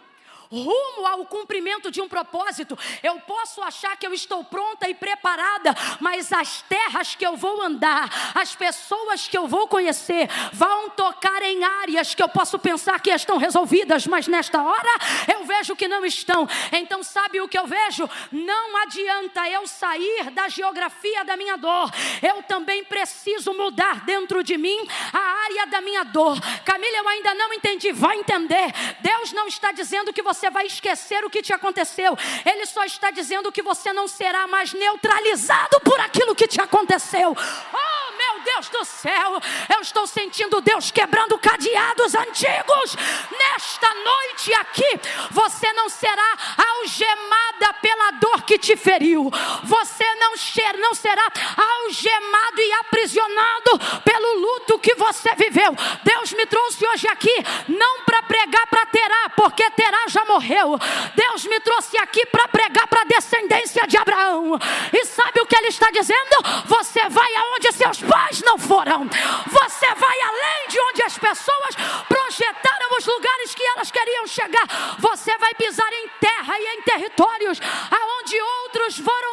[0.52, 2.78] rumo ao cumprimento de um propósito.
[3.04, 7.62] Eu posso achar que eu estou pronta e preparada, mas as terras que eu vou
[7.62, 13.00] andar, as pessoas que eu vou conhecer, vão tocar em áreas que eu posso pensar
[13.00, 14.90] que estão resolvidas, mas nesta hora
[15.32, 16.48] eu vejo que não estão.
[16.72, 18.10] Então, sabe o que eu vejo?
[18.32, 21.92] Não adianta eu sair da geografia da minha dor,
[22.22, 26.38] eu também preciso mudar dentro de mim a área da minha dor.
[26.64, 28.74] Camila, eu ainda não entendi, vai entender.
[29.02, 32.18] Deus não está dizendo que você você vai esquecer o que te aconteceu.
[32.46, 37.36] Ele só está dizendo que você não será mais neutralizado por aquilo que te aconteceu.
[37.36, 38.07] Oh,
[38.48, 39.42] Deus do céu,
[39.76, 42.96] eu estou sentindo Deus quebrando cadeados antigos.
[43.30, 45.00] Nesta noite aqui,
[45.32, 49.30] você não será algemada pela dor que te feriu.
[49.64, 50.34] Você não,
[50.80, 51.28] não será
[51.58, 55.76] algemado e aprisionado pelo luto que você viveu.
[56.04, 57.36] Deus me trouxe hoje aqui
[57.68, 60.80] não para pregar para Terá, porque Terá já morreu.
[61.14, 64.58] Deus me trouxe aqui para pregar para a descendência de Abraão.
[64.94, 66.66] E sabe o que ele está dizendo?
[66.66, 69.08] Você vai aonde seus pais não foram.
[69.48, 71.76] Você vai além de onde as pessoas
[72.08, 74.68] projetaram os lugares que elas queriam chegar.
[75.00, 77.60] Você vai pisar em terra e em territórios
[77.92, 79.28] aonde outros foram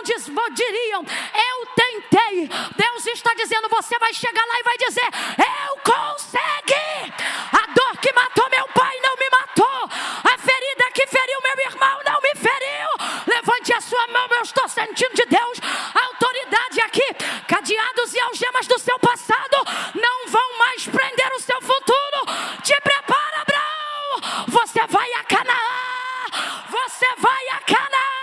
[0.54, 2.48] diriam: Eu tentei.
[2.76, 7.12] Deus está dizendo: Você vai chegar lá e vai dizer: Eu consegui.
[7.52, 9.88] A dor que matou meu pai não me matou.
[10.24, 12.88] A ferida que feriu meu irmão não me feriu.
[13.26, 15.58] Levante a sua mão, eu estou sentindo de Deus
[15.94, 17.14] autoridade aqui.
[17.48, 19.56] Cadeados e algemas do seu passado
[19.94, 22.62] não vão mais prender o seu futuro.
[22.62, 24.44] Te prepara, Abraão.
[24.48, 26.64] Você vai a Canaã.
[26.70, 28.14] Você vai a Canaã.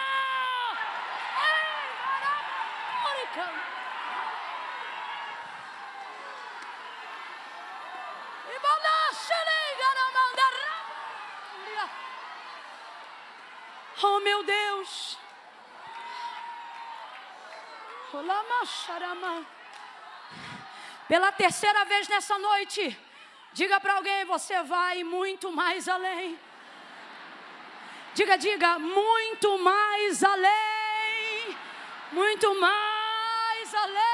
[14.04, 15.21] Oh meu Deus.
[21.08, 23.00] Pela terceira vez nessa noite,
[23.54, 26.38] diga para alguém: você vai muito mais além.
[28.14, 31.58] Diga, diga, muito mais além.
[32.12, 34.12] Muito mais além.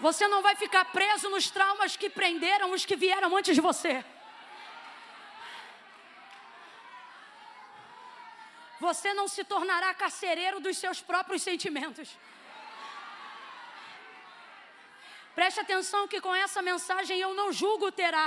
[0.00, 4.04] Você não vai ficar preso nos traumas que prenderam os que vieram antes de você.
[8.84, 12.08] Você não se tornará carcereiro dos seus próprios sentimentos.
[15.34, 18.26] Preste atenção que com essa mensagem eu não julgo terá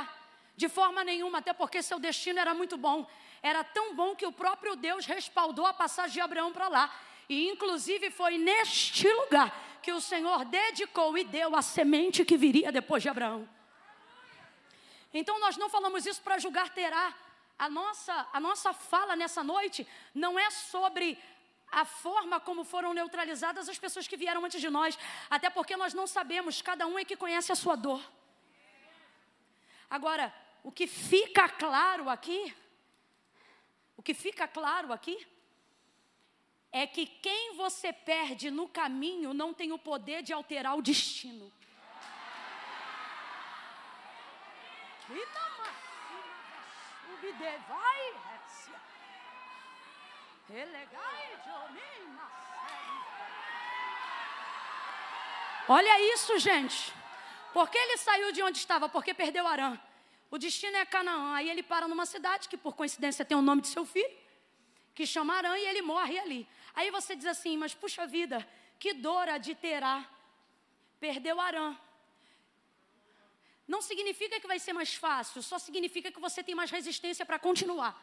[0.61, 3.07] de forma nenhuma, até porque seu destino era muito bom.
[3.41, 6.85] Era tão bom que o próprio Deus respaldou a passagem de Abraão para lá.
[7.29, 9.49] E inclusive foi neste lugar
[9.83, 13.47] que o Senhor dedicou e deu a semente que viria depois de Abraão.
[15.13, 17.13] Então nós não falamos isso para julgar Terá,
[17.57, 21.17] a nossa, a nossa fala nessa noite não é sobre
[21.71, 24.97] a forma como foram neutralizadas as pessoas que vieram antes de nós,
[25.29, 28.01] até porque nós não sabemos, cada um é que conhece a sua dor.
[29.89, 30.33] Agora,
[30.63, 32.55] o que fica claro aqui,
[33.95, 35.27] o que fica claro aqui,
[36.71, 41.51] é que quem você perde no caminho não tem o poder de alterar o destino.
[47.67, 47.97] Vai
[55.69, 56.93] Olha isso, gente.
[57.53, 58.87] Porque ele saiu de onde estava?
[58.87, 59.77] Porque perdeu Arã.
[60.31, 61.35] O destino é Canaã.
[61.35, 64.15] Aí ele para numa cidade que, por coincidência, tem o nome de seu filho,
[64.95, 66.47] que chama Arã, e ele morre ali.
[66.73, 68.47] Aí você diz assim: Mas puxa vida,
[68.79, 70.05] que dor de terá.
[70.99, 71.75] Perdeu Arã.
[73.67, 77.37] Não significa que vai ser mais fácil, só significa que você tem mais resistência para
[77.37, 78.01] continuar.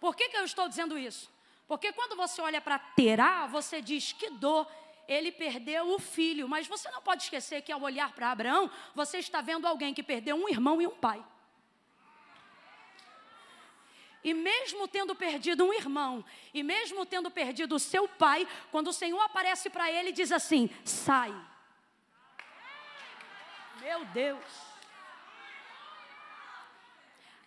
[0.00, 1.30] Por que, que eu estou dizendo isso?
[1.66, 4.66] Porque quando você olha para Terá, você diz que dor,
[5.06, 6.48] ele perdeu o filho.
[6.48, 10.02] Mas você não pode esquecer que ao olhar para Abraão, você está vendo alguém que
[10.02, 11.24] perdeu um irmão e um pai.
[14.22, 16.24] E mesmo tendo perdido um irmão,
[16.54, 20.70] e mesmo tendo perdido o seu pai, quando o Senhor aparece para ele diz assim:
[20.82, 21.34] sai.
[23.82, 24.63] Meu Deus.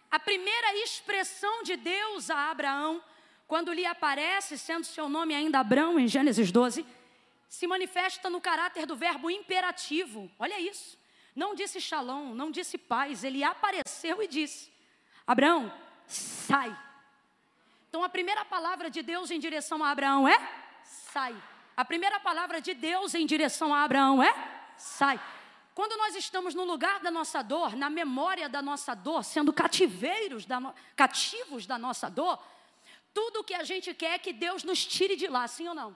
[0.10, 3.04] A primeira expressão de Deus a Abraão,
[3.48, 6.86] quando lhe aparece, sendo seu nome ainda Abraão, em Gênesis 12,
[7.48, 10.30] se manifesta no caráter do verbo imperativo.
[10.40, 10.98] Olha isso.
[11.36, 14.72] Não disse shalom, não disse paz, ele apareceu e disse:
[15.26, 15.72] Abraão,
[16.08, 16.76] sai.
[17.90, 20.38] Então a primeira palavra de Deus em direção a Abraão é
[20.84, 21.36] sai.
[21.76, 24.34] A primeira palavra de Deus em direção a Abraão é
[24.78, 25.20] sai.
[25.78, 30.44] Quando nós estamos no lugar da nossa dor, na memória da nossa dor, sendo cativeiros
[30.44, 30.74] da no...
[30.96, 32.44] cativos da nossa dor,
[33.14, 35.76] tudo o que a gente quer é que Deus nos tire de lá, sim ou
[35.76, 35.96] não?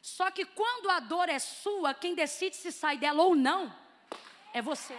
[0.00, 3.70] Só que quando a dor é sua, quem decide se sai dela ou não
[4.54, 4.96] é você.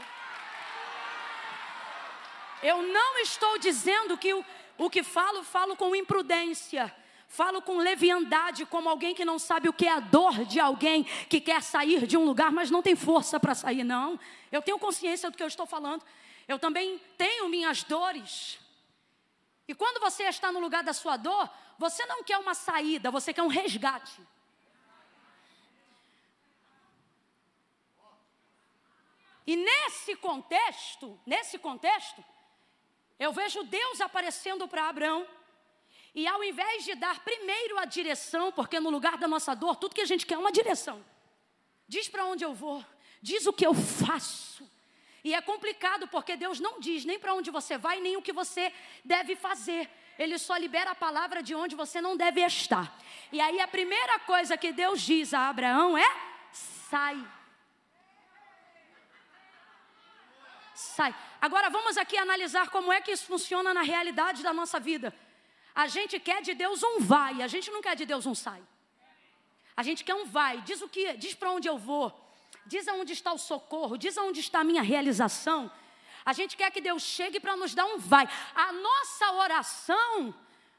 [2.61, 4.45] Eu não estou dizendo que o,
[4.77, 6.95] o que falo, falo com imprudência.
[7.35, 11.03] Falo com leviandade, como alguém que não sabe o que é a dor de alguém
[11.03, 14.17] que quer sair de um lugar, mas não tem força para sair, não.
[14.49, 16.01] Eu tenho consciência do que eu estou falando.
[16.47, 18.57] Eu também tenho minhas dores.
[19.67, 23.33] E quando você está no lugar da sua dor, você não quer uma saída, você
[23.33, 24.21] quer um resgate.
[29.45, 32.23] E nesse contexto, nesse contexto,
[33.19, 35.27] eu vejo Deus aparecendo para Abraão.
[36.15, 39.93] E ao invés de dar primeiro a direção, porque no lugar da nossa dor, tudo
[39.93, 41.05] que a gente quer é uma direção.
[41.85, 42.83] Diz para onde eu vou,
[43.21, 44.65] diz o que eu faço.
[45.25, 48.31] E é complicado porque Deus não diz nem para onde você vai, nem o que
[48.31, 48.71] você
[49.03, 49.89] deve fazer.
[50.17, 52.97] Ele só libera a palavra de onde você não deve estar.
[53.31, 56.07] E aí a primeira coisa que Deus diz a Abraão é:
[56.53, 57.27] sai.
[60.73, 61.13] Sai.
[61.41, 65.13] Agora vamos aqui analisar como é que isso funciona na realidade da nossa vida.
[65.75, 68.63] A gente quer de Deus um vai, a gente não quer de Deus um sai.
[69.75, 72.07] A gente quer um vai, diz o que, diz para onde eu vou,
[72.65, 75.69] diz aonde está o socorro, diz aonde está a minha realização.
[76.25, 78.27] A gente quer que Deus chegue para nos dar um vai.
[78.55, 80.33] A nossa oração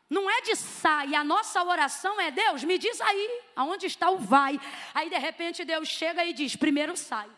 [0.09, 4.18] não é de sai, a nossa oração é Deus, me diz aí, aonde está o
[4.18, 4.59] vai.
[4.94, 7.28] Aí de repente Deus chega e diz: primeiro sai.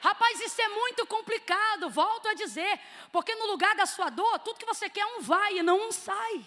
[0.00, 2.80] Rapaz, isso é muito complicado, volto a dizer,
[3.10, 5.88] porque no lugar da sua dor, tudo que você quer é um vai e não
[5.88, 6.44] um sai.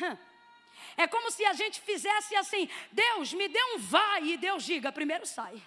[0.98, 4.90] É como se a gente fizesse assim: Deus, me dê um vai, e Deus diga:
[4.90, 5.62] primeiro sai.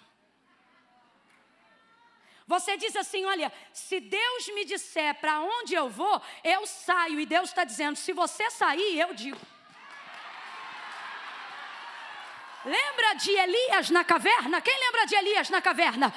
[2.47, 7.19] Você diz assim: olha, se Deus me disser para onde eu vou, eu saio.
[7.19, 9.39] E Deus está dizendo: se você sair, eu digo.
[12.65, 14.59] Lembra de Elias na caverna?
[14.61, 16.13] Quem lembra de Elias na caverna?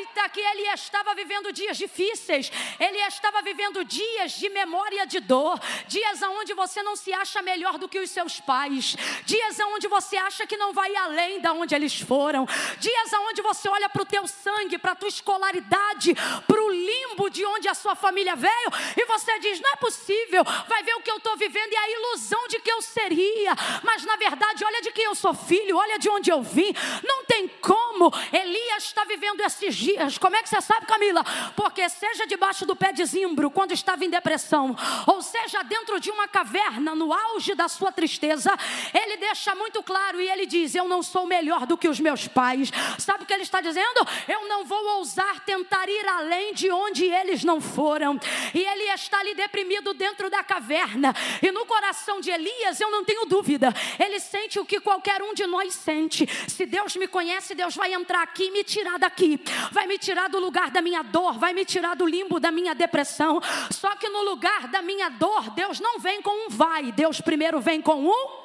[0.00, 5.60] Eita, que ele estava vivendo dias difíceis, ele estava vivendo dias de memória de dor,
[5.86, 8.96] dias onde você não se acha melhor do que os seus pais,
[9.26, 12.46] dias onde você acha que não vai além da onde eles foram,
[12.78, 16.14] dias onde você olha para o teu sangue, para a tua escolaridade,
[16.46, 20.42] para o limbo de onde a sua família veio, e você diz: não é possível,
[20.66, 24.02] vai ver o que eu estou vivendo e a ilusão de que eu seria, mas
[24.04, 26.72] na verdade, olha de quem eu sou filho, olha de onde eu vim.
[27.04, 28.10] Não tem como.
[28.32, 29.89] Elias está vivendo esses dias.
[30.20, 31.24] Como é que você sabe, Camila?
[31.56, 34.76] Porque seja debaixo do pé de zimbro, quando estava em depressão,
[35.06, 38.52] ou seja dentro de uma caverna, no auge da sua tristeza,
[38.92, 42.28] ele deixa muito claro e ele diz: Eu não sou melhor do que os meus
[42.28, 42.70] pais.
[42.98, 44.06] Sabe o que ele está dizendo?
[44.28, 48.18] Eu não vou ousar tentar ir além de onde eles não foram.
[48.52, 51.14] E ele está ali deprimido dentro da caverna.
[51.42, 55.30] E no coração de Elias, eu não tenho dúvida, ele sente o que qualquer um
[55.30, 56.28] um de nós sente.
[56.48, 59.40] Se Deus me conhece, Deus vai entrar aqui e me tirar daqui.
[59.70, 62.74] Vai me tirar do lugar da minha dor, vai me tirar do limbo da minha
[62.74, 63.40] depressão.
[63.70, 67.60] Só que no lugar da minha dor, Deus não vem com um vai, Deus primeiro
[67.60, 68.39] vem com um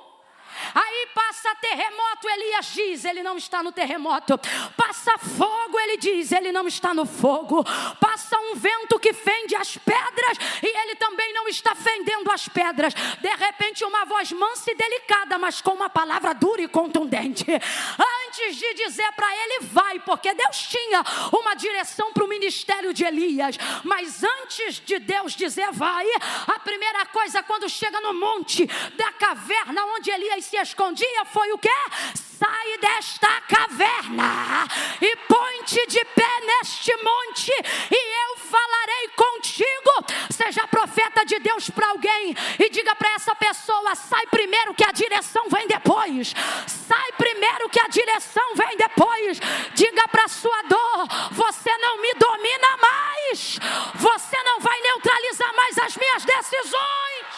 [0.76, 4.38] Aí passa terremoto, Elias diz, ele não está no terremoto.
[4.76, 7.64] Passa fogo, ele diz, ele não está no fogo.
[7.98, 12.94] Passa um vento que fende as pedras e ele também não está fendendo as pedras.
[12.94, 17.46] De repente, uma voz mansa e delicada, mas com uma palavra dura e contundente.
[18.28, 21.02] Antes de dizer para ele, vai, porque Deus tinha
[21.32, 23.58] uma direção para o ministério de Elias.
[23.84, 26.06] Mas antes de Deus dizer, vai,
[26.48, 28.66] a primeira coisa, quando chega no monte
[28.98, 31.70] da caverna onde Elias se escondia foi o que?
[32.16, 34.68] Sai desta caverna
[35.00, 37.52] e põe-te de pé neste monte,
[37.90, 39.92] e eu falarei contigo.
[40.30, 44.92] Seja profeta de Deus para alguém e diga para essa pessoa: sai primeiro, que a
[44.92, 46.34] direção vem depois.
[46.68, 49.40] Sai primeiro, que a direção vem depois.
[49.74, 53.60] Diga para sua dor: você não me domina mais,
[53.96, 57.35] você não vai neutralizar mais as minhas decisões.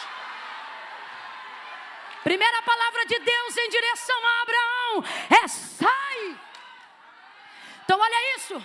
[2.28, 5.04] Primeira palavra de Deus em direção a Abraão
[5.42, 6.38] é sai.
[7.82, 8.62] Então olha isso.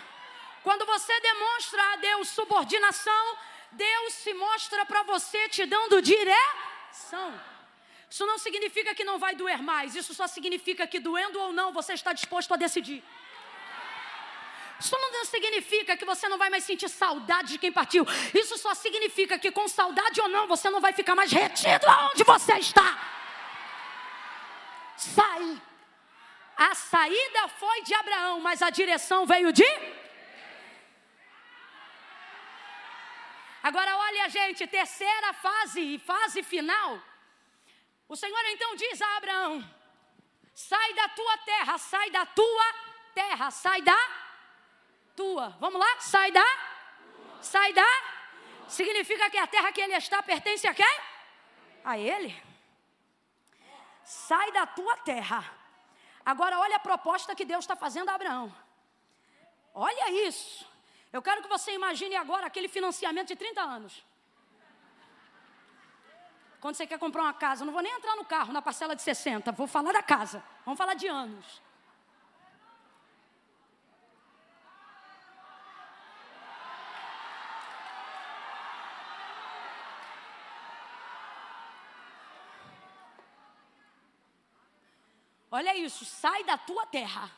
[0.61, 3.37] Quando você demonstra a Deus subordinação,
[3.71, 7.29] Deus se mostra para você te dando direção.
[8.09, 11.71] Isso não significa que não vai doer mais, isso só significa que doendo ou não,
[11.71, 13.01] você está disposto a decidir.
[14.77, 18.05] Isso não significa que você não vai mais sentir saudade de quem partiu.
[18.33, 22.25] Isso só significa que com saudade ou não, você não vai ficar mais retido aonde
[22.25, 23.13] você está
[24.97, 25.61] sai.
[26.55, 29.65] A saída foi de Abraão, mas a direção veio de.
[33.61, 37.01] Agora olha, gente, terceira fase, fase final.
[38.07, 39.63] O Senhor então diz a Abraão:
[40.53, 42.73] sai da tua terra, sai da tua
[43.15, 43.97] terra, sai da
[45.15, 45.49] tua.
[45.59, 45.99] Vamos lá?
[45.99, 46.45] Sai da?
[47.41, 47.87] Sai da?
[48.67, 50.99] Significa que a terra que ele está pertence a quem?
[51.83, 52.52] A ele
[54.03, 55.43] sai da tua terra.
[56.25, 58.53] Agora, olha a proposta que Deus está fazendo a Abraão.
[59.73, 60.65] Olha isso.
[61.11, 64.03] Eu quero que você imagine agora aquele financiamento de 30 anos.
[66.59, 69.01] Quando você quer comprar uma casa, não vou nem entrar no carro, na parcela de
[69.01, 70.41] 60, vou falar da casa.
[70.65, 71.61] Vamos falar de anos.
[85.57, 87.31] Olha isso, sai da tua terra.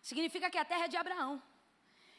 [0.00, 1.42] Significa que a terra é de Abraão.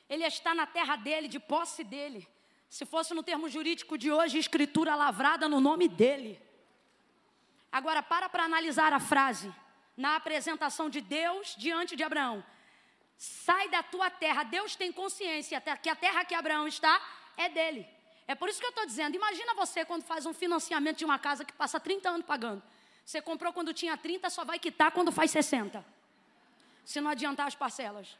[0.09, 2.27] Ele está na terra dele, de posse dele.
[2.69, 6.37] Se fosse no termo jurídico de hoje, escritura lavrada no nome dele.
[7.71, 9.49] Agora, para para analisar a frase.
[9.95, 12.43] Na apresentação de Deus diante de Abraão.
[13.15, 14.43] Sai da tua terra.
[14.43, 17.01] Deus tem consciência que a terra que Abraão está
[17.37, 17.87] é dele.
[18.27, 21.17] É por isso que eu estou dizendo: imagina você quando faz um financiamento de uma
[21.17, 22.61] casa que passa 30 anos pagando.
[23.05, 25.85] Você comprou quando tinha 30, só vai quitar quando faz 60.
[26.83, 28.17] Se não adiantar as parcelas.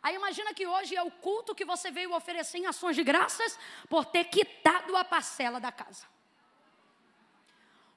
[0.00, 3.58] Aí imagina que hoje é o culto que você veio oferecer em ações de graças
[3.88, 6.06] por ter quitado a parcela da casa.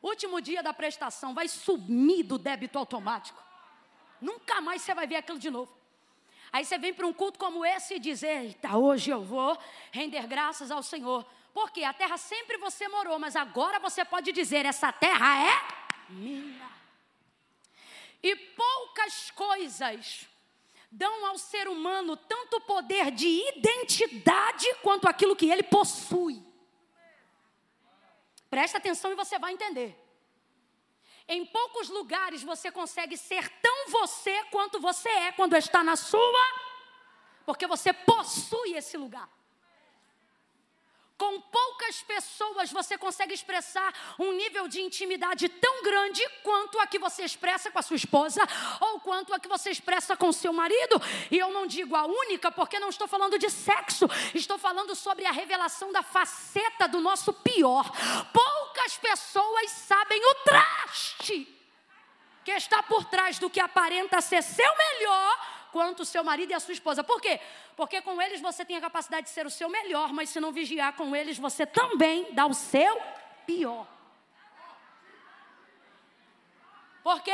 [0.01, 3.43] Último dia da prestação, vai sumir do débito automático.
[4.19, 5.77] Nunca mais você vai ver aquilo de novo.
[6.51, 9.55] Aí você vem para um culto como esse e diz: Eita, hoje eu vou
[9.91, 11.23] render graças ao Senhor.
[11.53, 16.71] Porque a terra sempre você morou, mas agora você pode dizer: essa terra é minha.
[18.21, 20.27] E poucas coisas
[20.91, 26.43] dão ao ser humano tanto poder de identidade quanto aquilo que ele possui.
[28.49, 29.95] Presta atenção e você vai entender.
[31.27, 36.45] Em poucos lugares você consegue ser tão você quanto você é quando está na sua,
[37.45, 39.29] porque você possui esse lugar.
[41.19, 46.97] Com poucas pessoas você consegue expressar um nível de intimidade tão grande quanto a que
[46.97, 48.41] você expressa com a sua esposa
[48.79, 50.95] ou quanto a que você expressa com o seu marido.
[51.29, 55.25] E eu não digo a única porque não estou falando de sexo, estou falando sobre
[55.25, 57.91] a revelação da faceta do nosso pior.
[58.31, 61.59] Poucas pessoas sabem o traste
[62.45, 66.53] que está por trás do que aparenta ser seu melhor quanto o seu marido e
[66.53, 67.03] a sua esposa.
[67.03, 67.39] Por quê?
[67.75, 70.51] Porque com eles você tem a capacidade de ser o seu melhor, mas se não
[70.51, 73.01] vigiar com eles, você também dá o seu
[73.45, 73.87] pior.
[77.03, 77.31] Por quê?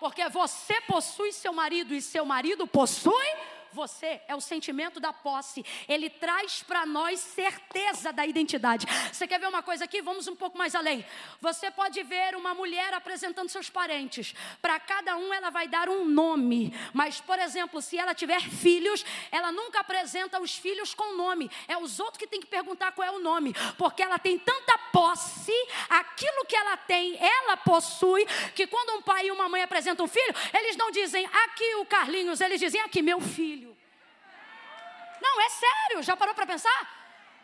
[0.00, 3.26] Porque você possui seu marido e seu marido possui
[3.74, 5.64] você, é o sentimento da posse.
[5.88, 8.86] Ele traz para nós certeza da identidade.
[9.12, 10.00] Você quer ver uma coisa aqui?
[10.00, 11.04] Vamos um pouco mais além.
[11.40, 14.34] Você pode ver uma mulher apresentando seus parentes.
[14.62, 16.72] Para cada um ela vai dar um nome.
[16.92, 21.50] Mas, por exemplo, se ela tiver filhos, ela nunca apresenta os filhos com nome.
[21.66, 23.52] É os outros que tem que perguntar qual é o nome.
[23.76, 25.52] Porque ela tem tanta posse,
[25.90, 30.08] aquilo que ela tem, ela possui, que quando um pai e uma mãe apresentam um
[30.08, 33.63] filho, eles não dizem aqui o Carlinhos, eles dizem aqui meu filho.
[35.24, 36.80] Não, é sério, já parou para pensar?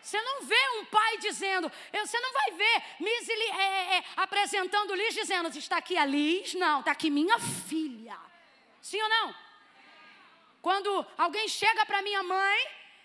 [0.02, 4.94] Você não vê um pai dizendo, você não vai ver Miss é, é, é, apresentando
[4.94, 6.54] Liz dizendo, está aqui a Liz?
[6.54, 8.18] Não, está aqui minha filha.
[8.82, 9.34] Sim ou não?
[10.62, 12.58] Quando alguém chega para minha mãe,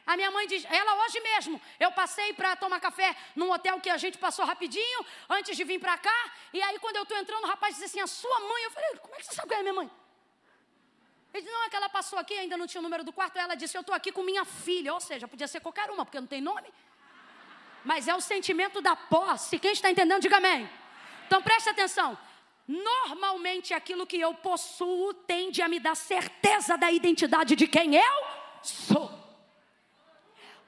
[0.06, 3.90] a minha mãe diz, ela hoje mesmo, eu passei para tomar café num hotel que
[3.90, 6.20] a gente passou rapidinho, antes de vir para cá,
[6.54, 8.90] e aí quando eu estou entrando, o rapaz disse assim, a sua mãe, eu falei,
[8.98, 9.90] como é que você sabe que é minha mãe?
[11.36, 13.38] Ele disse, não, ela passou aqui, ainda não tinha o número do quarto.
[13.38, 14.94] Ela disse, eu estou aqui com minha filha.
[14.94, 16.74] Ou seja, podia ser qualquer uma, porque não tem nome.
[17.84, 19.60] Mas é o sentimento da posse.
[19.60, 20.70] Quem está entendendo, diga amém.
[21.28, 22.18] Então preste atenção.
[22.66, 28.24] Normalmente aquilo que eu possuo tende a me dar certeza da identidade de quem eu
[28.64, 29.12] sou.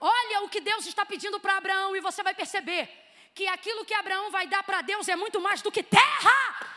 [0.02, 2.90] Olha o que Deus está pedindo para Abraão e você vai perceber
[3.34, 6.77] que aquilo que Abraão vai dar para Deus é muito mais do que terra.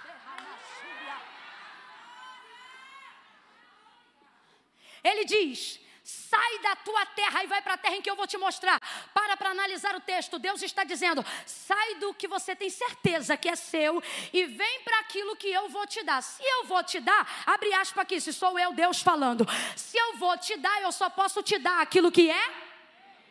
[5.03, 8.27] Ele diz: sai da tua terra e vai para a terra em que eu vou
[8.27, 8.81] te mostrar.
[9.15, 10.39] Para para analisar o texto.
[10.39, 15.01] Deus está dizendo: sai do que você tem certeza que é seu e vem para
[15.01, 16.23] aquilo que eu vou te dar.
[16.23, 19.47] Se eu vou te dar, abre aspas aqui, se sou eu Deus falando.
[19.77, 22.51] Se eu vou te dar, eu só posso te dar aquilo que é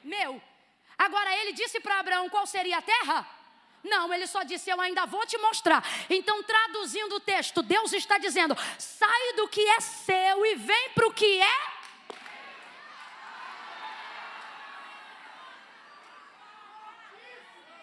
[0.03, 0.41] meu.
[0.97, 3.38] Agora ele disse para Abraão qual seria a terra?
[3.83, 5.83] Não, ele só disse: Eu ainda vou te mostrar.
[6.09, 11.07] Então, traduzindo o texto, Deus está dizendo: sai do que é seu e vem para
[11.07, 11.79] o que é.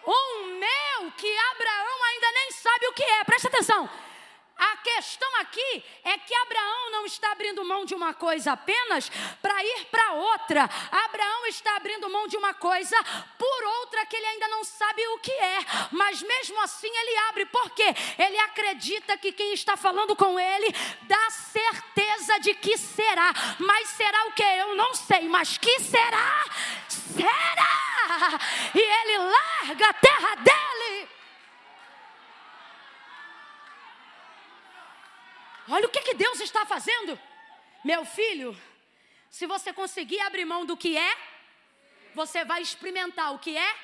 [0.05, 3.23] Um meu que Abraão ainda nem sabe o que é.
[3.23, 4.06] Presta atenção.
[4.57, 9.09] A questão aqui é que Abraão não está abrindo mão de uma coisa apenas
[9.41, 10.63] para ir para outra.
[10.63, 12.97] Abraão está abrindo mão de uma coisa
[13.37, 15.59] por outra que ele ainda não sabe o que é.
[15.91, 17.83] Mas mesmo assim ele abre, porque
[18.17, 23.31] ele acredita que quem está falando com ele dá certeza de que será.
[23.59, 24.43] Mas será o que?
[24.43, 26.43] Eu não sei, mas que será?
[26.87, 27.87] Será!
[28.73, 30.76] e ele larga a terra dele.
[35.69, 37.19] Olha o que, que Deus está fazendo.
[37.83, 38.57] Meu filho,
[39.29, 41.17] se você conseguir abrir mão do que é,
[42.15, 43.75] você vai experimentar o que é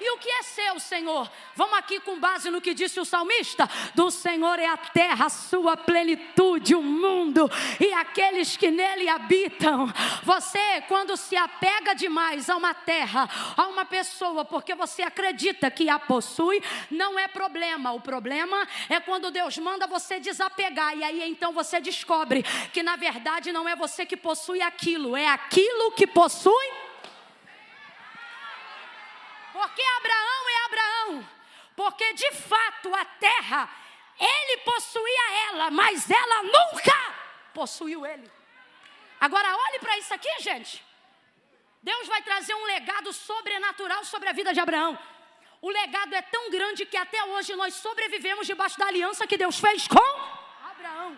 [0.00, 1.30] e o que é seu, Senhor?
[1.54, 5.30] Vamos aqui com base no que disse o salmista: Do Senhor é a terra, a
[5.30, 9.86] sua plenitude, o mundo e aqueles que nele habitam.
[10.22, 15.88] Você, quando se apega demais a uma terra, a uma pessoa, porque você acredita que
[15.88, 17.92] a possui, não é problema.
[17.92, 22.42] O problema é quando Deus manda você desapegar, e aí então você descobre
[22.72, 26.83] que na verdade não é você que possui aquilo, é aquilo que possui
[29.54, 31.28] porque Abraão é Abraão.
[31.76, 33.70] Porque de fato a terra,
[34.18, 37.14] ele possuía ela, mas ela nunca
[37.54, 38.28] possuiu ele.
[39.20, 40.84] Agora olhe para isso aqui, gente.
[41.80, 44.98] Deus vai trazer um legado sobrenatural sobre a vida de Abraão.
[45.62, 49.60] O legado é tão grande que até hoje nós sobrevivemos debaixo da aliança que Deus
[49.60, 50.10] fez com
[50.68, 51.16] Abraão.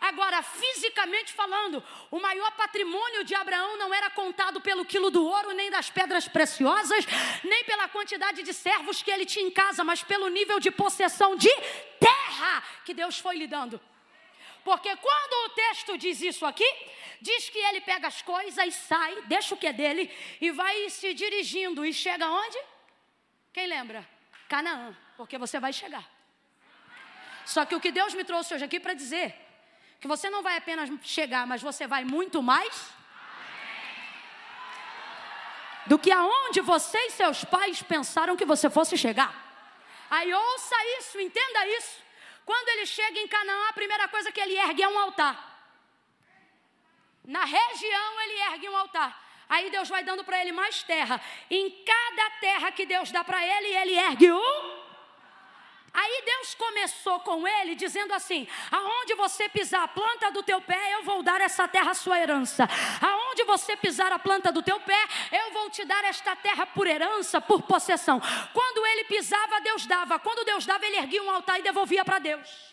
[0.00, 5.52] Agora, fisicamente falando, o maior patrimônio de Abraão não era contado pelo quilo do ouro,
[5.52, 7.04] nem das pedras preciosas,
[7.44, 11.36] nem pela quantidade de servos que ele tinha em casa, mas pelo nível de possessão
[11.36, 11.50] de
[11.98, 13.78] terra que Deus foi lhe dando.
[14.64, 16.66] Porque quando o texto diz isso aqui,
[17.20, 20.88] diz que ele pega as coisas e sai, deixa o que é dele e vai
[20.88, 22.58] se dirigindo e chega onde?
[23.52, 24.08] Quem lembra?
[24.48, 26.08] Canaã, porque você vai chegar.
[27.44, 29.49] Só que o que Deus me trouxe hoje aqui para dizer
[30.00, 32.90] que você não vai apenas chegar, mas você vai muito mais
[35.86, 39.32] do que aonde você e seus pais pensaram que você fosse chegar.
[40.10, 42.00] Aí ouça isso, entenda isso.
[42.46, 45.36] Quando ele chega em Canaã, a primeira coisa que ele ergue é um altar.
[47.24, 49.28] Na região ele ergue um altar.
[49.48, 51.20] Aí Deus vai dando para ele mais terra.
[51.50, 54.79] Em cada terra que Deus dá para ele, ele ergue um
[55.92, 60.94] Aí Deus começou com ele dizendo assim: aonde você pisar a planta do teu pé,
[60.94, 62.68] eu vou dar essa terra a sua herança.
[63.00, 66.86] Aonde você pisar a planta do teu pé, eu vou te dar esta terra por
[66.86, 68.20] herança, por possessão.
[68.52, 70.18] Quando ele pisava, Deus dava.
[70.18, 72.70] Quando Deus dava, ele erguia um altar e devolvia para Deus.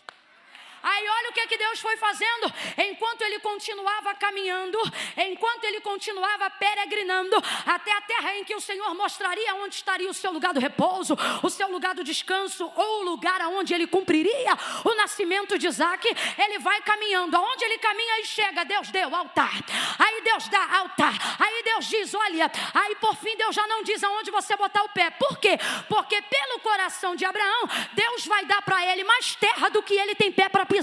[0.88, 2.52] Aí olha o que, que Deus foi fazendo.
[2.78, 4.78] Enquanto ele continuava caminhando,
[5.18, 7.36] enquanto ele continuava peregrinando,
[7.66, 11.14] até a terra em que o Senhor mostraria onde estaria o seu lugar do repouso,
[11.42, 16.08] o seu lugar do descanso, ou o lugar aonde ele cumpriria o nascimento de Isaac,
[16.38, 17.36] ele vai caminhando.
[17.36, 19.52] Aonde ele caminha e chega, Deus deu altar.
[19.98, 21.14] Aí Deus dá altar.
[21.38, 24.88] Aí Deus diz: olha, aí por fim Deus já não diz aonde você botar o
[24.88, 25.10] pé.
[25.10, 25.58] Por quê?
[25.86, 30.14] Porque pelo coração de Abraão, Deus vai dar para ele mais terra do que ele
[30.14, 30.77] tem pé para pisar.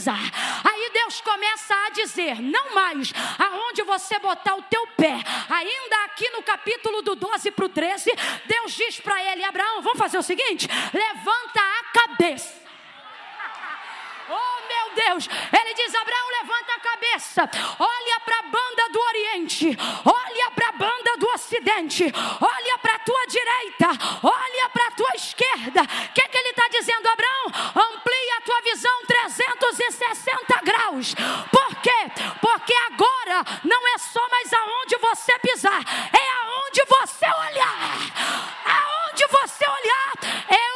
[0.63, 5.15] Aí Deus começa a dizer: não mais aonde você botar o teu pé.
[5.49, 8.11] Ainda aqui no capítulo do 12 para o 13,
[8.45, 12.64] Deus diz para ele: Abraão, vamos fazer o seguinte: levanta a cabeça.
[14.29, 17.49] Oh meu Deus, ele diz: Abraão, levanta a cabeça,
[17.79, 22.03] olha para a banda do Oriente, olha para a banda do Ocidente,
[22.41, 23.87] olha para a tua direita,
[24.23, 25.81] olha para a tua esquerda.
[25.83, 27.45] O que, que ele está dizendo, Abraão?
[27.75, 31.15] Amplie a tua visão 360 graus.
[31.51, 32.11] Por quê?
[32.41, 38.45] Porque agora não é só mais aonde você pisar, é aonde você olhar.
[38.65, 40.13] Aonde você olhar,
[40.49, 40.74] eu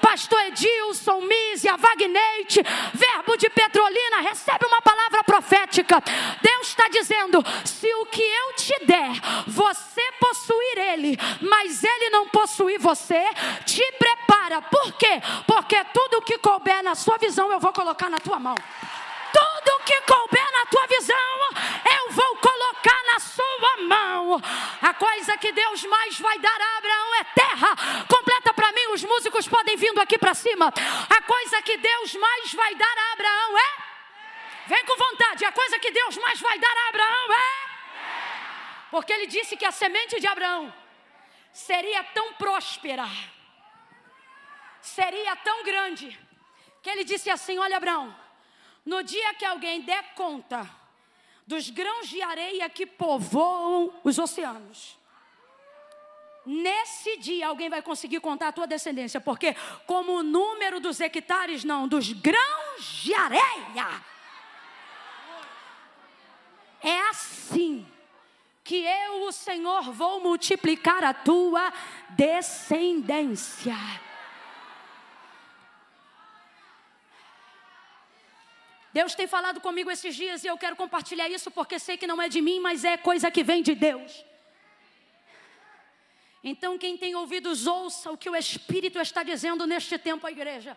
[0.00, 2.62] Pastor Edilson, Mísia, Wagneite,
[2.94, 6.02] verbo de Petrolina, recebe uma palavra profética.
[6.42, 9.12] Deus está dizendo: se o que eu te der,
[9.46, 13.22] você possuir ele, mas ele não possuir você,
[13.64, 14.60] te prepara.
[14.62, 15.20] Por quê?
[15.46, 18.54] Porque tudo que couber na sua visão, eu vou colocar na tua mão.
[19.32, 21.38] Tudo que couber na tua visão,
[21.84, 23.07] eu vou colocar na
[23.78, 24.40] mão.
[24.82, 27.76] A coisa que Deus mais vai dar a Abraão é terra.
[28.06, 30.68] Completa para mim, os músicos podem vindo aqui para cima.
[30.68, 33.88] A coisa que Deus mais vai dar a Abraão é.
[34.66, 35.44] Vem com vontade.
[35.44, 37.68] A coisa que Deus mais vai dar a Abraão é.
[38.90, 40.72] Porque ele disse que a semente de Abraão
[41.52, 43.06] seria tão próspera,
[44.80, 46.18] seria tão grande,
[46.82, 48.14] que ele disse assim: Olha, Abraão
[48.88, 50.66] no dia que alguém der conta
[51.48, 54.98] dos grãos de areia que povoam os oceanos,
[56.44, 61.64] nesse dia alguém vai conseguir contar a tua descendência, porque como o número dos hectares
[61.64, 64.04] não, dos grãos de areia.
[66.82, 67.86] É assim
[68.62, 71.72] que eu, o Senhor, vou multiplicar a tua
[72.10, 73.74] descendência.
[78.98, 82.20] Deus tem falado comigo esses dias e eu quero compartilhar isso porque sei que não
[82.20, 84.24] é de mim, mas é coisa que vem de Deus.
[86.42, 90.76] Então, quem tem ouvidos, ouça o que o Espírito está dizendo neste tempo à igreja.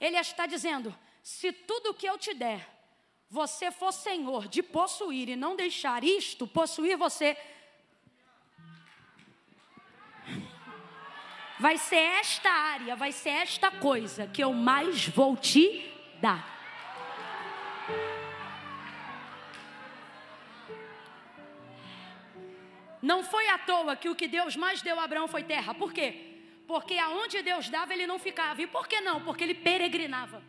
[0.00, 2.66] Ele está dizendo: se tudo que eu te der,
[3.28, 7.36] você for senhor de possuir e não deixar isto possuir você,
[11.60, 16.61] vai ser esta área, vai ser esta coisa que eu mais vou te dar.
[23.02, 25.74] Não foi à toa que o que Deus mais deu a Abraão foi terra.
[25.74, 26.32] Por quê?
[26.68, 28.62] Porque aonde Deus dava, ele não ficava.
[28.62, 29.20] E por que não?
[29.24, 30.40] Porque ele peregrinava.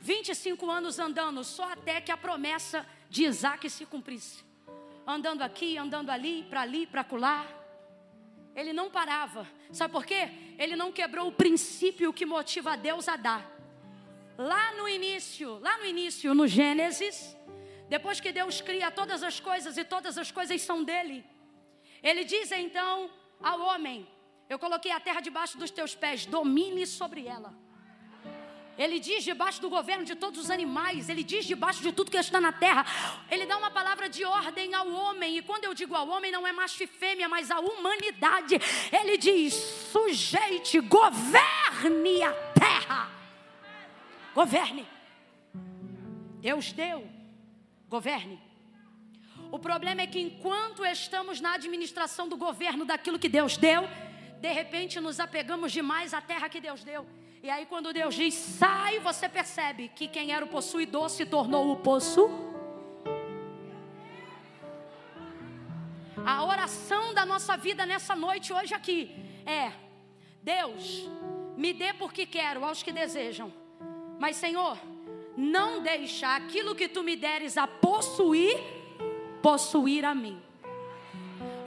[0.00, 4.44] 25 anos andando, só até que a promessa de Isaac se cumprisse.
[5.06, 7.46] Andando aqui, andando ali, para ali, para colar.
[8.56, 9.48] Ele não parava.
[9.70, 10.28] Sabe por quê?
[10.58, 13.48] Ele não quebrou o princípio que motiva Deus a dar.
[14.36, 17.36] Lá no início, lá no início, no Gênesis,
[17.88, 21.24] depois que Deus cria todas as coisas e todas as coisas são dele,
[22.02, 23.10] ele diz então
[23.42, 24.08] ao homem:
[24.48, 27.54] Eu coloquei a terra debaixo dos teus pés, domine sobre ela.
[28.76, 32.16] Ele diz debaixo do governo de todos os animais, ele diz debaixo de tudo que
[32.16, 32.86] está na terra.
[33.30, 36.46] Ele dá uma palavra de ordem ao homem, e quando eu digo ao homem, não
[36.46, 38.58] é macho e fêmea, mas a humanidade.
[38.90, 43.10] Ele diz: sujeite, governe a terra.
[44.34, 44.86] Governe.
[46.40, 47.06] Deus deu,
[47.88, 48.51] governe.
[49.52, 53.86] O problema é que enquanto estamos na administração do governo daquilo que Deus deu,
[54.40, 57.06] de repente nos apegamos demais à terra que Deus deu.
[57.42, 61.70] E aí quando Deus diz sai, você percebe que quem era o possuidor se tornou
[61.70, 62.30] o poço.
[66.24, 69.70] A oração da nossa vida nessa noite hoje aqui é:
[70.42, 71.10] Deus,
[71.58, 73.52] me dê porque quero aos que desejam.
[74.18, 74.78] Mas Senhor,
[75.36, 78.80] não deixa aquilo que tu me deres a possuir
[79.42, 80.40] possuir a mim.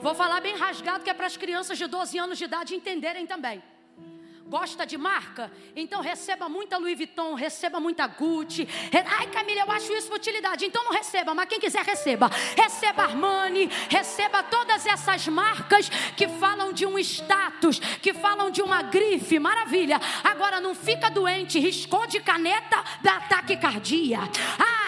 [0.00, 3.26] Vou falar bem rasgado que é para as crianças de 12 anos de idade entenderem
[3.26, 3.62] também.
[4.48, 5.50] Gosta de marca?
[5.74, 8.68] Então receba muita Louis Vuitton, receba muita Gucci.
[9.18, 10.64] Ai, Camila, eu acho isso futilidade.
[10.64, 12.30] Então não receba, mas quem quiser receba.
[12.56, 18.82] Receba Armani, receba todas essas marcas que falam de um status, que falam de uma
[18.82, 20.00] grife, maravilha.
[20.22, 24.30] Agora não fica doente, riscou de caneta, dá ataque cardíaco.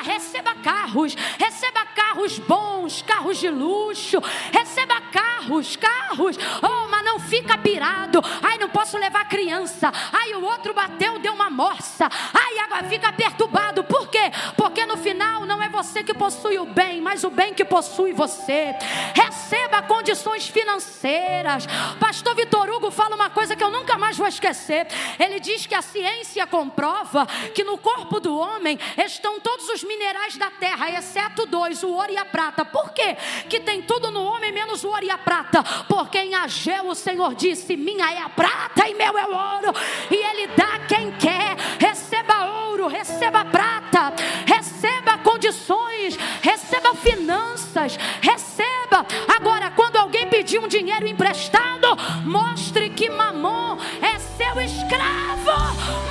[0.03, 4.21] Receba carros, receba carros bons, carros de luxo,
[4.53, 6.37] receba carros, carros.
[6.63, 8.21] Oh, mas não fica pirado.
[8.43, 9.93] Ai, não posso levar criança.
[10.13, 12.09] Aí o outro bateu, deu uma morsa.
[12.33, 13.85] Aí agora fica perturbado.
[13.85, 14.31] Por quê?
[14.57, 18.13] Porque no final não é você que possui o bem, mas o bem que possui
[18.13, 18.75] você.
[19.15, 21.67] Receba condições financeiras.
[21.99, 24.87] Pastor Vitor Hugo fala uma coisa que eu nunca mais vou esquecer.
[25.19, 30.37] Ele diz que a ciência comprova que no corpo do homem estão todos os minerais
[30.37, 32.65] da terra, exceto dois, o ouro e a prata.
[32.65, 33.17] Por quê?
[33.49, 35.65] Que tem tudo no homem menos o ouro e a prata.
[35.89, 39.73] Porque em Ageu o Senhor disse: Minha é a prata e meu é o ouro,
[40.11, 41.57] e Ele dá quem quer.
[41.79, 44.13] Receba ouro, receba prata,
[44.47, 49.07] receba condições, receba finanças, receba.
[49.35, 55.53] Agora, quando alguém pedir um dinheiro emprestado, mostre que mamon é seu escravo,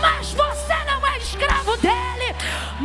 [0.01, 2.06] mas você não é escravo dele.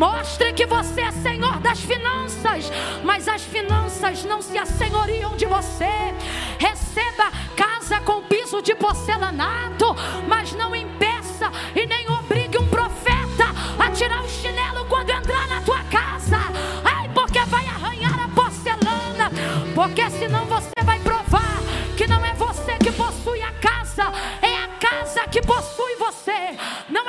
[0.03, 2.73] Mostre que você é senhor das finanças,
[3.05, 6.13] mas as finanças não se assenhoriam de você.
[6.59, 9.95] Receba casa com piso de porcelanato,
[10.27, 13.45] mas não impeça e nem obrigue um profeta
[13.79, 16.41] a tirar o chinelo quando entrar na tua casa.
[16.83, 19.31] Ai, porque vai arranhar a porcelana,
[19.73, 21.63] porque senão você vai provar
[21.97, 26.59] que não é você que possui a casa, é a casa que possui você.
[26.89, 27.02] Não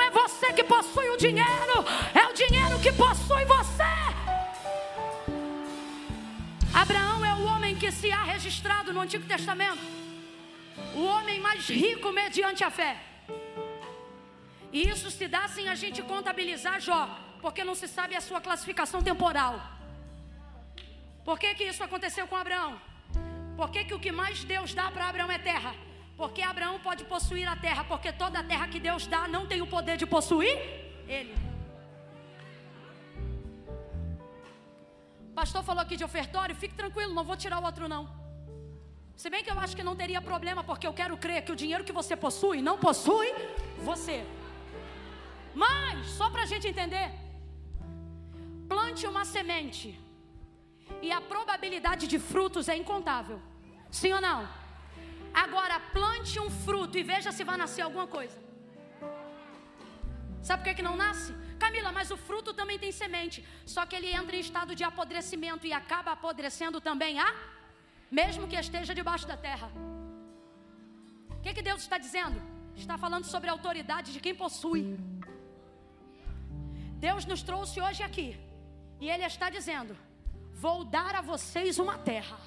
[8.94, 9.84] no Antigo Testamento
[10.94, 12.92] o homem mais rico mediante a fé.
[14.72, 17.02] E isso se dá sem a gente contabilizar Jó,
[17.40, 19.54] porque não se sabe a sua classificação temporal.
[21.24, 22.80] Por que, que isso aconteceu com Abraão?
[23.56, 25.74] Por que, que o que mais Deus dá para Abraão é terra?
[26.16, 29.62] Porque Abraão pode possuir a terra, porque toda a terra que Deus dá não tem
[29.62, 30.56] o poder de possuir
[31.08, 31.34] ele.
[35.30, 38.23] O pastor falou aqui de ofertório, fique tranquilo, não vou tirar o outro não.
[39.16, 41.60] Se bem que eu acho que não teria problema, porque eu quero crer que o
[41.62, 43.28] dinheiro que você possui não possui
[43.90, 44.18] você.
[45.54, 47.08] Mas, só para a gente entender,
[48.68, 49.88] plante uma semente
[51.00, 53.40] e a probabilidade de frutos é incontável.
[53.90, 54.40] Sim ou não?
[55.32, 58.36] Agora, plante um fruto e veja se vai nascer alguma coisa.
[60.42, 61.32] Sabe por que, que não nasce?
[61.58, 63.46] Camila, mas o fruto também tem semente.
[63.64, 67.28] Só que ele entra em estado de apodrecimento e acaba apodrecendo também a,
[68.20, 69.68] mesmo que esteja debaixo da terra.
[71.36, 72.38] O que, que Deus está dizendo?
[72.82, 74.82] Está falando sobre a autoridade de quem possui.
[77.06, 78.28] Deus nos trouxe hoje aqui.
[79.00, 79.96] E Ele está dizendo:
[80.64, 82.38] Vou dar a vocês uma terra.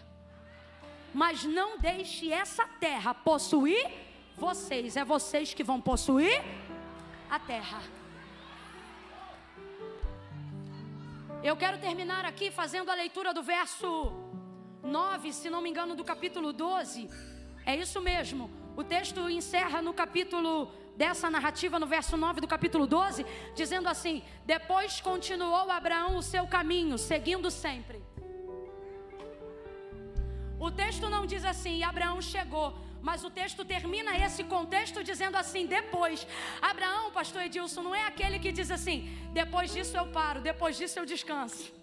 [1.14, 3.86] Mas não deixe essa terra possuir
[4.38, 4.98] vocês.
[5.02, 6.38] É vocês que vão possuir
[7.30, 7.82] a terra.
[11.44, 13.90] Eu quero terminar aqui fazendo a leitura do verso
[14.88, 17.10] 9, se não me engano, do capítulo 12.
[17.66, 18.50] É isso mesmo.
[18.76, 23.26] O texto encerra no capítulo dessa narrativa, no verso 9 do capítulo 12,
[23.56, 28.02] dizendo assim: Depois continuou Abraão o seu caminho, seguindo sempre.
[30.60, 35.38] O texto não diz assim, e Abraão chegou, mas o texto termina esse contexto dizendo
[35.38, 36.28] assim: depois.
[36.62, 38.98] Abraão, pastor Edilson, não é aquele que diz assim:
[39.34, 41.77] depois disso eu paro, depois disso eu descanso.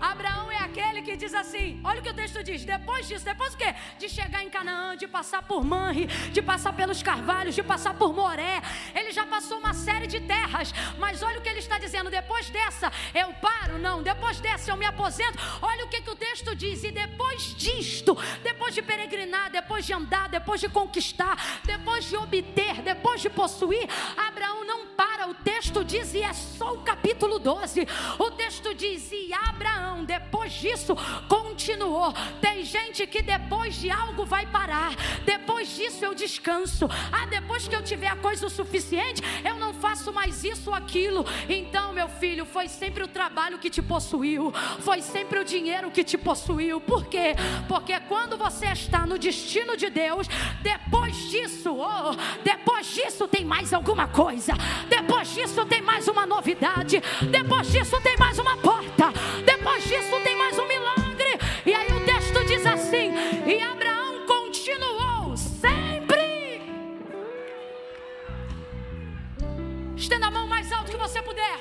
[0.00, 3.54] Abraão é aquele que diz assim: olha o que o texto diz, depois disso, depois
[3.54, 3.74] o quê?
[3.98, 8.12] De chegar em Canaã, de passar por Manre, de passar pelos carvalhos, de passar por
[8.12, 8.60] Moré.
[8.94, 12.50] Ele já passou uma série de terras, mas olha o que ele está dizendo: depois
[12.50, 15.38] dessa eu paro, não, depois dessa eu me aposento.
[15.62, 19.92] Olha o que, que o texto diz, e depois disto, depois de peregrinar, depois de
[19.92, 23.88] andar, depois de conquistar, depois de obter, depois de possuir.
[24.16, 24.27] O
[25.58, 27.84] texto diz, e é só o capítulo 12.
[28.16, 30.94] O texto diz, e Abraão depois disso
[31.28, 32.14] continuou.
[32.40, 34.94] Tem gente que depois de algo vai parar.
[35.24, 36.88] Depois disso eu descanso.
[37.10, 40.76] Ah, depois que eu tiver a coisa o suficiente, eu não faço mais isso ou
[40.76, 41.26] aquilo.
[41.48, 44.52] Então, meu filho, foi sempre o trabalho que te possuiu.
[44.78, 46.80] Foi sempre o dinheiro que te possuiu.
[46.80, 47.34] Por quê?
[47.66, 50.28] Porque quando você está no destino de Deus,
[50.62, 54.52] depois disso, oh, depois disso tem mais alguma coisa.
[54.88, 57.02] Depois disso tem mais uma novidade.
[57.30, 59.12] Depois disso tem mais uma porta.
[59.44, 61.38] Depois depois disso tem mais um milagre.
[61.66, 63.12] E aí o texto diz assim:
[63.46, 66.62] E Abraão continuou sempre.
[69.94, 71.58] Estenda a mão mais alto que você puder.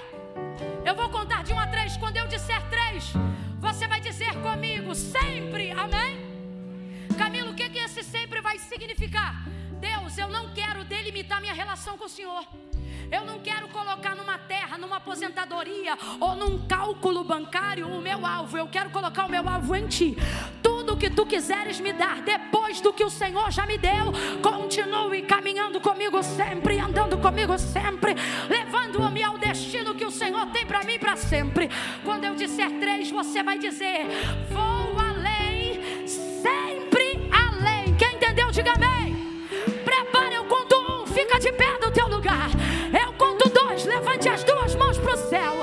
[0.85, 1.97] Eu vou contar de um a três.
[1.97, 3.11] Quando eu disser três,
[3.59, 5.71] você vai dizer comigo sempre.
[5.71, 6.25] Amém?
[7.17, 9.43] Camilo, o que, que esse sempre vai significar?
[9.79, 12.47] Deus, eu não quero delimitar minha relação com o Senhor.
[13.11, 18.57] Eu não quero colocar numa terra, numa aposentadoria ou num cálculo bancário o meu alvo.
[18.57, 20.17] Eu quero colocar o meu alvo em ti.
[20.61, 25.21] Tudo que tu quiseres me dar depois do que o Senhor já me deu, continue
[25.21, 28.15] caminhando comigo sempre, andando comigo sempre,
[28.49, 31.69] levando-me ao destino que o Senhor tem para mim para sempre.
[32.03, 34.05] Quando eu disser três, você vai dizer:
[34.49, 37.95] Vou além, sempre além.
[37.95, 39.06] Quem entendeu, diga amém.
[44.17, 45.53] Levante as duas mãos para o céu.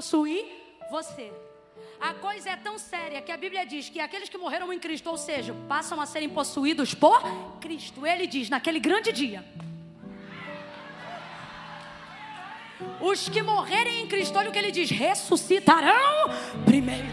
[0.00, 0.46] Possuir
[0.90, 1.30] você.
[2.00, 5.10] A coisa é tão séria que a Bíblia diz que aqueles que morreram em Cristo,
[5.10, 7.20] ou seja, passam a serem possuídos por
[7.60, 8.06] Cristo.
[8.06, 9.44] Ele diz naquele grande dia.
[12.98, 16.30] Os que morrerem em Cristo, olha o que ele diz: ressuscitarão
[16.64, 17.06] primeiro.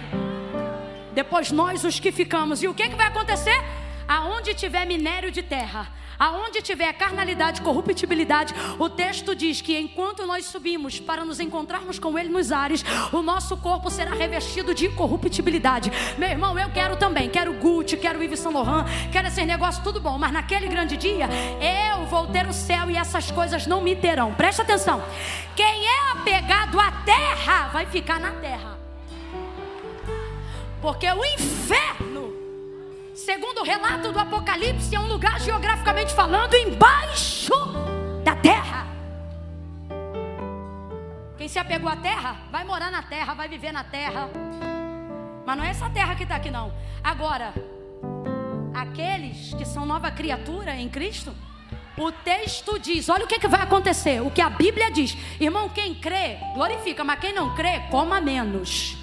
[1.14, 2.64] Depois nós, os que ficamos.
[2.64, 3.60] E o que, que vai acontecer?
[4.08, 10.46] Aonde tiver minério de terra, Aonde tiver carnalidade, corruptibilidade, o texto diz que enquanto nós
[10.46, 15.92] subimos para nos encontrarmos com Ele nos ares, o nosso corpo será revestido de corruptibilidade.
[16.18, 20.02] Meu irmão, eu quero também, quero Gucci, quero Yves Saint Laurent, quero esse negócio tudo
[20.02, 21.30] bom, mas naquele grande dia
[21.94, 24.34] eu vou ter o céu e essas coisas não me terão.
[24.34, 25.04] Presta atenção.
[25.56, 28.76] Quem é apegado à terra vai ficar na terra.
[30.82, 32.17] Porque o inferno
[33.38, 37.54] segundo o relato do Apocalipse, é um lugar geograficamente falando embaixo
[38.24, 38.88] da terra.
[41.38, 44.28] Quem se apegou à terra, vai morar na terra, vai viver na terra.
[45.46, 46.74] Mas não é essa terra que está aqui, não.
[47.04, 47.54] Agora,
[48.74, 51.32] aqueles que são nova criatura em Cristo,
[51.96, 55.16] o texto diz: olha o que, que vai acontecer, o que a Bíblia diz.
[55.40, 58.98] Irmão, quem crê, glorifica, mas quem não crê, coma menos.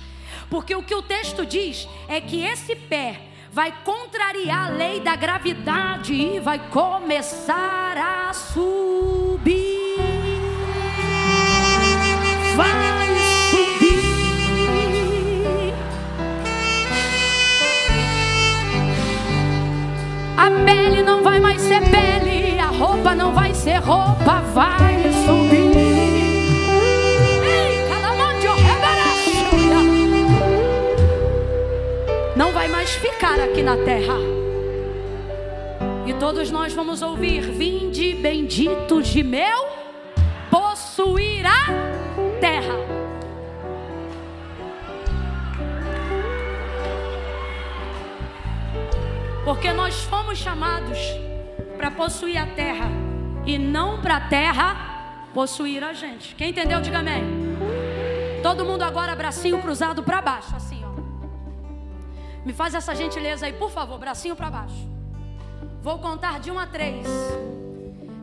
[0.51, 5.15] Porque o que o texto diz é que esse pé vai contrariar a lei da
[5.15, 9.95] gravidade e vai começar a subir.
[12.57, 13.15] Vai
[13.51, 14.03] subir.
[20.37, 24.94] A pele não vai mais ser pele, a roupa não vai ser roupa, vai
[32.37, 34.15] não vai mais ficar aqui na terra.
[36.07, 39.69] E todos nós vamos ouvir: Vinde benditos de meu,
[40.51, 42.75] possuir a terra.
[49.45, 50.99] Porque nós fomos chamados
[51.77, 52.91] para possuir a terra
[53.45, 56.35] e não para a terra possuir a gente.
[56.35, 57.23] Quem entendeu, diga amém.
[58.43, 60.74] Todo mundo agora, bracinho cruzado para baixo, assim.
[62.45, 64.87] Me faz essa gentileza aí, por favor, bracinho para baixo.
[65.83, 67.07] Vou contar de um a três.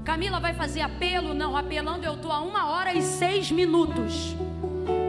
[0.03, 1.33] Camila vai fazer apelo?
[1.33, 4.35] Não, apelando eu estou a uma hora e seis minutos.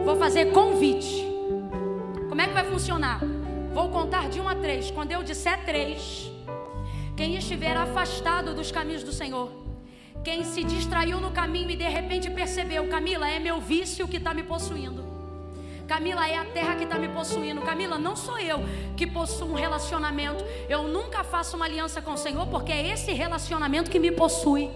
[0.03, 1.27] Vou fazer convite.
[2.27, 3.19] Como é que vai funcionar?
[3.71, 4.89] Vou contar de um a três.
[4.89, 6.31] Quando eu disser três,
[7.15, 9.51] quem estiver afastado dos caminhos do Senhor,
[10.23, 14.33] quem se distraiu no caminho e de repente percebeu, Camila, é meu vício que está
[14.33, 15.12] me possuindo.
[15.87, 17.61] Camila, é a terra que está me possuindo.
[17.61, 18.59] Camila, não sou eu
[18.95, 20.43] que possuo um relacionamento.
[20.69, 24.69] Eu nunca faço uma aliança com o Senhor porque é esse relacionamento que me possui.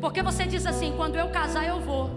[0.00, 2.10] Porque você diz assim: quando eu casar, eu vou.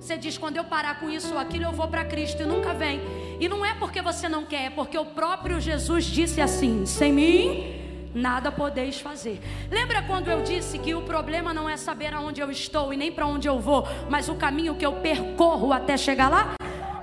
[0.00, 2.72] Você diz: quando eu parar com isso ou aquilo, eu vou para Cristo e nunca
[2.72, 3.00] vem.
[3.38, 7.12] E não é porque você não quer, é porque o próprio Jesus disse assim: sem
[7.12, 7.82] mim
[8.14, 9.40] nada podeis fazer.
[9.70, 13.10] Lembra quando eu disse que o problema não é saber aonde eu estou e nem
[13.10, 16.54] para onde eu vou, mas o caminho que eu percorro até chegar lá?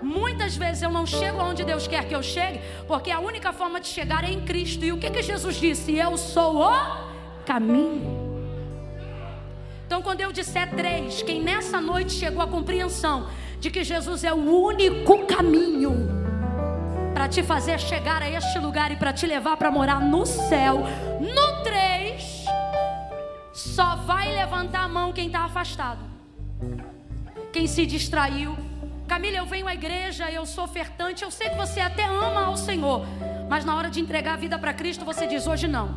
[0.02, 3.80] Muitas vezes eu não chego aonde Deus quer que eu chegue, porque a única forma
[3.82, 4.86] de chegar é em Cristo.
[4.86, 5.96] E o que, que Jesus disse?
[5.96, 6.72] Eu sou o
[7.46, 8.30] caminho.
[9.86, 13.28] Então, quando eu disser três, quem nessa noite chegou à compreensão
[13.60, 16.08] de que Jesus é o único caminho
[17.14, 20.84] para te fazer chegar a este lugar e para te levar para morar no céu,
[21.20, 22.46] no três,
[23.52, 26.00] só vai levantar a mão quem está afastado,
[27.52, 28.56] quem se distraiu
[29.10, 32.56] Camila, eu venho à igreja, eu sou ofertante, eu sei que você até ama ao
[32.56, 33.04] Senhor,
[33.50, 35.90] mas na hora de entregar a vida para Cristo, você diz: hoje não.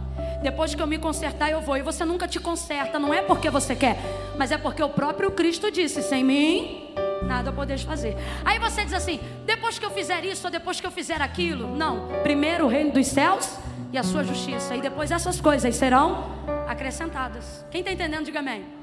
[0.43, 1.77] Depois que eu me consertar, eu vou.
[1.77, 3.99] E você nunca te conserta, não é porque você quer,
[4.39, 6.95] mas é porque o próprio Cristo disse: sem mim,
[7.27, 8.17] nada podeis fazer.
[8.47, 11.77] Aí você diz assim: depois que eu fizer isso, ou depois que eu fizer aquilo.
[11.77, 12.09] Não.
[12.23, 13.59] Primeiro o reino dos céus
[13.93, 14.75] e a sua justiça.
[14.75, 16.33] E depois essas coisas serão
[16.67, 17.63] acrescentadas.
[17.71, 18.82] Quem está entendendo, diga amém.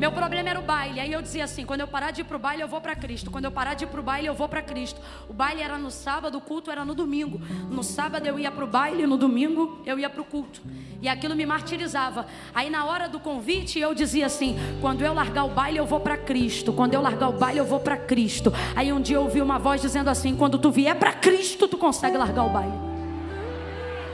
[0.00, 0.98] Meu problema era o baile.
[0.98, 2.96] Aí eu dizia assim: quando eu parar de ir para o baile, eu vou para
[2.96, 3.30] Cristo.
[3.30, 4.98] Quando eu parar de ir para o baile, eu vou para Cristo.
[5.28, 7.38] O baile era no sábado, o culto era no domingo.
[7.70, 10.62] No sábado eu ia para o baile, no domingo eu ia para o culto.
[11.02, 12.24] E aquilo me martirizava.
[12.54, 16.00] Aí na hora do convite eu dizia assim: quando eu largar o baile, eu vou
[16.00, 16.72] para Cristo.
[16.72, 18.50] Quando eu largar o baile, eu vou para Cristo.
[18.74, 21.76] Aí um dia eu ouvi uma voz dizendo assim: quando tu vier para Cristo, tu
[21.76, 22.72] consegue largar o baile.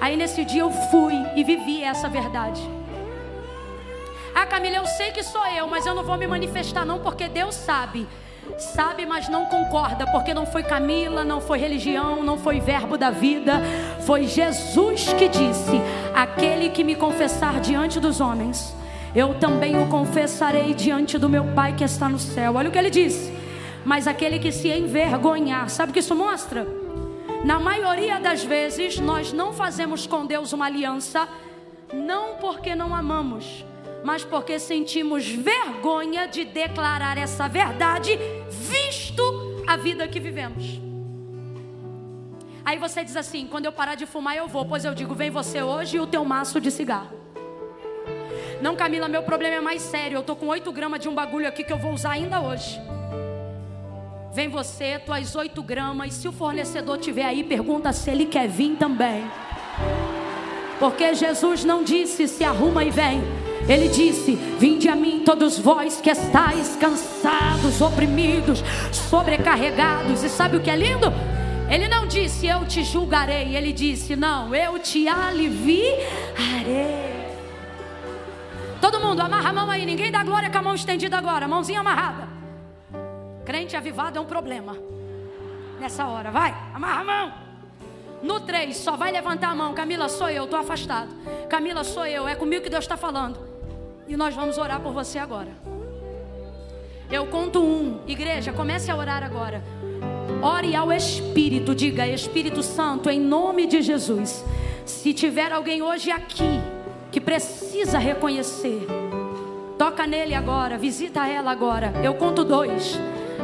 [0.00, 2.75] Aí nesse dia eu fui e vivi essa verdade.
[4.38, 7.26] Ah, Camila, eu sei que sou eu, mas eu não vou me manifestar, não, porque
[7.26, 8.06] Deus sabe.
[8.58, 13.10] Sabe, mas não concorda, porque não foi Camila, não foi religião, não foi verbo da
[13.10, 13.62] vida,
[14.04, 15.80] foi Jesus que disse:
[16.14, 18.76] Aquele que me confessar diante dos homens,
[19.14, 22.56] eu também o confessarei diante do meu Pai que está no céu.
[22.56, 23.32] Olha o que ele disse.
[23.86, 26.66] Mas aquele que se envergonhar, sabe o que isso mostra?
[27.42, 31.26] Na maioria das vezes, nós não fazemos com Deus uma aliança,
[31.92, 33.64] não porque não amamos,
[34.06, 38.16] mas porque sentimos vergonha de declarar essa verdade,
[38.48, 40.80] visto a vida que vivemos.
[42.64, 44.64] Aí você diz assim: quando eu parar de fumar, eu vou.
[44.64, 47.16] Pois eu digo: vem você hoje e o teu maço de cigarro.
[48.62, 50.18] Não, Camila, meu problema é mais sério.
[50.18, 52.80] Eu tô com 8 gramas de um bagulho aqui que eu vou usar ainda hoje.
[54.32, 56.14] Vem você, tuas 8 gramas.
[56.14, 59.28] E se o fornecedor tiver aí, pergunta se ele quer vir também.
[60.78, 63.20] Porque Jesus não disse se arruma e vem.
[63.68, 68.62] Ele disse: Vinde a mim, todos vós que estáis cansados, oprimidos,
[68.92, 70.22] sobrecarregados.
[70.22, 71.12] E sabe o que é lindo?
[71.68, 73.56] Ele não disse: Eu te julgarei.
[73.56, 76.06] Ele disse: Não, eu te aliviarei.
[78.80, 79.84] Todo mundo, amarra a mão aí.
[79.84, 81.48] Ninguém dá glória com a mão estendida agora.
[81.48, 82.28] Mãozinha amarrada.
[83.44, 84.76] Crente avivado é um problema.
[85.80, 87.32] Nessa hora, vai, amarra a mão.
[88.22, 89.74] No 3, só vai levantar a mão.
[89.74, 91.08] Camila, sou eu, estou afastado.
[91.48, 93.55] Camila, sou eu, é comigo que Deus está falando.
[94.08, 95.50] E nós vamos orar por você agora.
[97.10, 98.00] Eu conto um.
[98.06, 99.62] Igreja, comece a orar agora.
[100.42, 104.44] Ore ao Espírito, diga Espírito Santo, em nome de Jesus.
[104.84, 106.60] Se tiver alguém hoje aqui
[107.10, 108.86] que precisa reconhecer,
[109.78, 111.92] toca nele agora, visita ela agora.
[112.02, 112.98] Eu conto dois.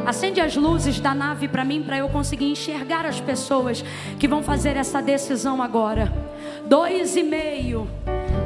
[0.05, 3.83] Acende as luzes da nave para mim, para eu conseguir enxergar as pessoas
[4.19, 6.11] que vão fazer essa decisão agora.
[6.65, 7.87] Dois e meio.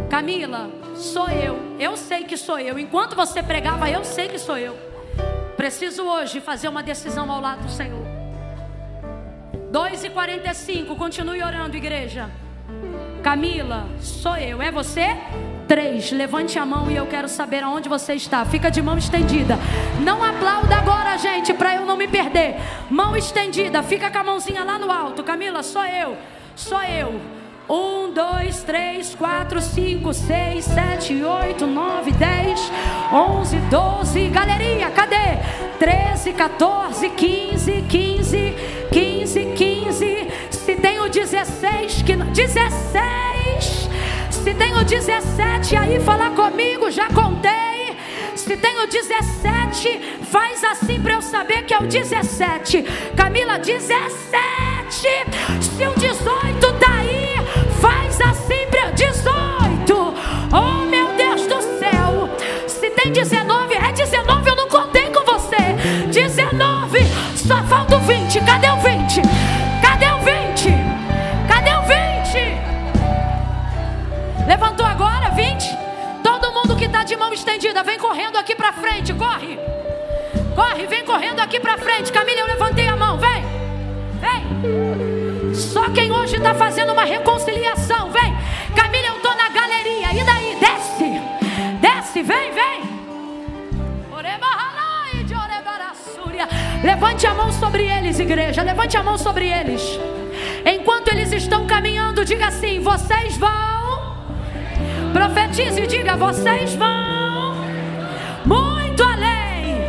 [0.10, 1.58] Camila, sou eu.
[1.80, 2.78] Eu sei que sou eu.
[2.78, 4.76] Enquanto você pregava, eu sei que sou eu.
[5.56, 8.06] Preciso hoje fazer uma decisão ao lado do Senhor.
[9.72, 12.30] 2 e 45, continue orando, igreja.
[13.22, 14.62] Camila, sou eu.
[14.62, 15.18] É você?
[15.68, 18.46] Três, levante a mão e eu quero saber aonde você está.
[18.46, 19.58] Fica de mão estendida.
[20.02, 22.56] Não aplauda agora, gente, para eu não me perder.
[22.90, 25.24] Mão estendida, fica com a mãozinha lá no alto.
[25.24, 26.18] Camila, sou eu.
[26.56, 27.37] Sou eu.
[27.70, 32.72] Um, dois, três, quatro, cinco, seis, sete, oito, nove, dez,
[33.12, 34.30] onze, doze.
[34.30, 35.38] Galerinha, cadê?
[35.78, 38.56] Treze, 14, quinze, quinze,
[38.90, 40.28] quinze, quinze.
[40.50, 43.90] Se tem o dezesseis, que dezesseis.
[44.32, 47.98] Se tem o 17 aí, fala comigo, já contei.
[48.34, 52.84] Se tem o 17, faz assim para eu saber que é o 17.
[53.14, 54.08] Camila, 17.
[55.60, 56.67] Se o 18 tá aí,
[58.22, 60.14] assim para 18.
[60.52, 62.30] Oh, meu Deus do céu.
[62.68, 65.58] Se tem 19, é 19, eu não contei com você.
[66.12, 67.00] 19,
[67.36, 68.40] só falta o 20.
[68.42, 69.48] Cadê o 20?
[74.48, 75.78] Levantou agora, 20.
[76.24, 79.60] Todo mundo que está de mão estendida, vem correndo aqui para frente, corre.
[80.56, 82.14] Corre, vem correndo aqui para frente.
[82.14, 83.44] Camila, eu levantei a mão, vem.
[84.22, 85.27] Vem.
[85.58, 88.36] Só quem hoje está fazendo uma reconciliação, vem.
[88.76, 90.14] Camila, eu estou na galeria.
[90.14, 90.58] E daí?
[90.60, 91.22] Desce.
[91.82, 92.98] Desce, vem, vem.
[96.84, 98.62] Levante a mão sobre eles, igreja.
[98.62, 99.82] Levante a mão sobre eles.
[100.66, 103.68] Enquanto eles estão caminhando, diga assim: vocês vão
[105.12, 107.56] Profetize e diga: vocês vão
[108.46, 109.82] muito além.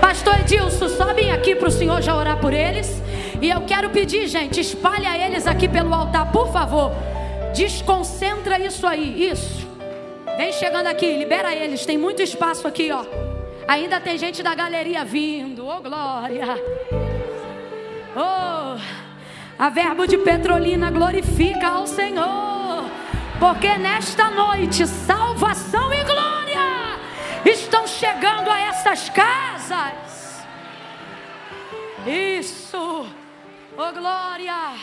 [0.00, 2.97] Pastor Edilson, sobem aqui para o Senhor já orar por eles.
[3.40, 6.92] E eu quero pedir, gente, espalha eles aqui pelo altar, por favor.
[7.54, 9.66] Desconcentra isso aí, isso.
[10.36, 11.86] Vem chegando aqui, libera eles.
[11.86, 13.04] Tem muito espaço aqui, ó.
[13.66, 15.66] Ainda tem gente da galeria vindo.
[15.66, 16.46] Oh, glória.
[18.16, 18.78] Oh,
[19.58, 22.84] a verbo de Petrolina glorifica ao Senhor.
[23.38, 26.98] Porque nesta noite salvação e glória
[27.44, 30.44] estão chegando a essas casas.
[32.06, 33.06] Isso,
[33.78, 34.74] oh glória.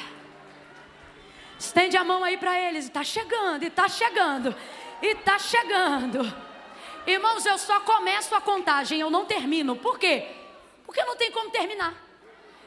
[1.59, 2.85] Estende a mão aí para eles.
[2.85, 4.55] Está chegando, e está chegando,
[5.01, 6.33] e está chegando.
[7.05, 9.75] Irmãos, eu só começo a contagem, eu não termino.
[9.75, 10.27] Por quê?
[10.85, 11.93] Porque não tem como terminar.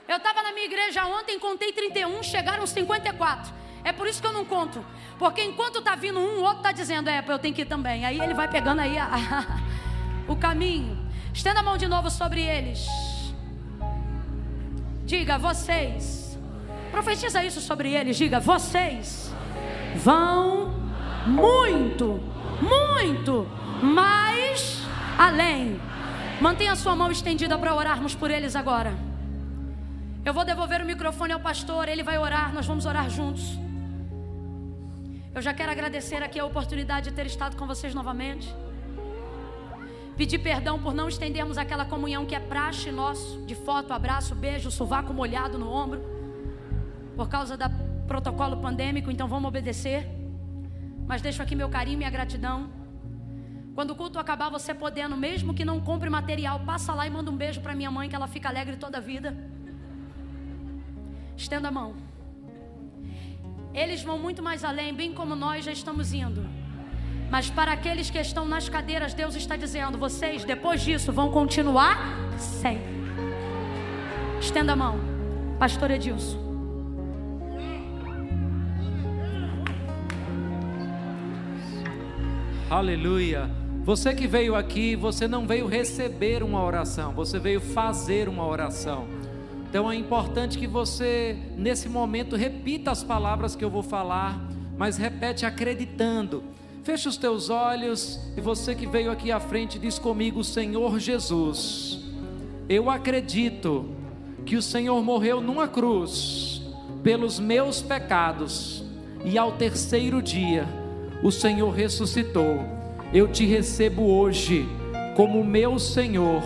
[0.07, 3.53] Eu estava na minha igreja ontem, contei 31, chegaram 54.
[3.85, 4.85] É por isso que eu não conto.
[5.19, 8.05] Porque enquanto está vindo um, o outro está dizendo, é, eu tenho que ir também.
[8.05, 10.97] Aí ele vai pegando aí a, a, o caminho.
[11.35, 12.87] Estenda a mão de novo sobre eles.
[15.09, 16.39] Diga, vocês.
[16.91, 18.15] Profetiza isso sobre eles.
[18.15, 19.33] Diga, vocês
[19.97, 20.75] vão
[21.27, 22.21] muito,
[22.61, 23.49] muito,
[23.83, 24.83] mais
[25.17, 25.81] além.
[26.43, 28.93] Mantenha a sua mão estendida para orarmos por eles agora.
[30.27, 33.59] Eu vou devolver o microfone ao pastor, ele vai orar, nós vamos orar juntos.
[35.35, 38.55] Eu já quero agradecer aqui a oportunidade de ter estado com vocês novamente.
[40.19, 44.69] Pedir perdão por não estendermos aquela comunhão que é praxe nosso, de foto, abraço, beijo,
[44.69, 46.01] sovaco molhado no ombro,
[47.15, 47.65] por causa do
[48.09, 50.09] protocolo pandêmico, então vamos obedecer.
[51.07, 52.69] Mas deixo aqui meu carinho e minha gratidão.
[53.77, 57.31] Quando o culto acabar, você podendo, mesmo que não compre material, passa lá e manda
[57.31, 59.37] um beijo para minha mãe, que ela fica alegre toda a vida.
[61.37, 61.95] Estenda a mão.
[63.73, 66.58] Eles vão muito mais além, bem como nós já estamos indo.
[67.31, 71.99] Mas para aqueles que estão nas cadeiras, Deus está dizendo: vocês, depois disso, vão continuar
[72.39, 72.99] sempre.
[74.41, 74.99] Estenda a mão,
[75.59, 76.49] Pastor Edilson.
[82.71, 83.51] Aleluia.
[83.83, 89.09] Você que veio aqui, você não veio receber uma oração, você veio fazer uma oração.
[89.69, 94.39] Então é importante que você, nesse momento, repita as palavras que eu vou falar,
[94.77, 96.45] mas repete acreditando.
[96.89, 102.01] Feche os teus olhos e você que veio aqui à frente diz comigo: Senhor Jesus,
[102.67, 103.91] eu acredito
[104.47, 106.63] que o Senhor morreu numa cruz
[107.03, 108.83] pelos meus pecados
[109.23, 110.67] e ao terceiro dia
[111.23, 112.65] o Senhor ressuscitou.
[113.13, 114.67] Eu te recebo hoje
[115.15, 116.43] como meu Senhor,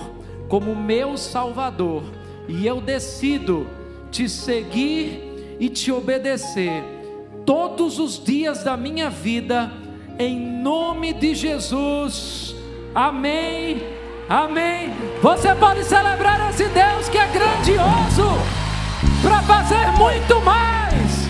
[0.48, 2.02] como meu Salvador,
[2.48, 3.64] e eu decido
[4.10, 6.82] te seguir e te obedecer
[7.46, 9.81] todos os dias da minha vida
[10.18, 12.54] em nome de Jesus.
[12.94, 13.82] Amém.
[14.28, 14.92] Amém.
[15.20, 18.28] Você pode celebrar esse Deus que é grandioso
[19.20, 21.28] para fazer muito mais,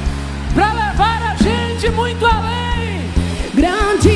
[0.54, 3.00] para levar a gente muito além.
[3.54, 4.11] Grande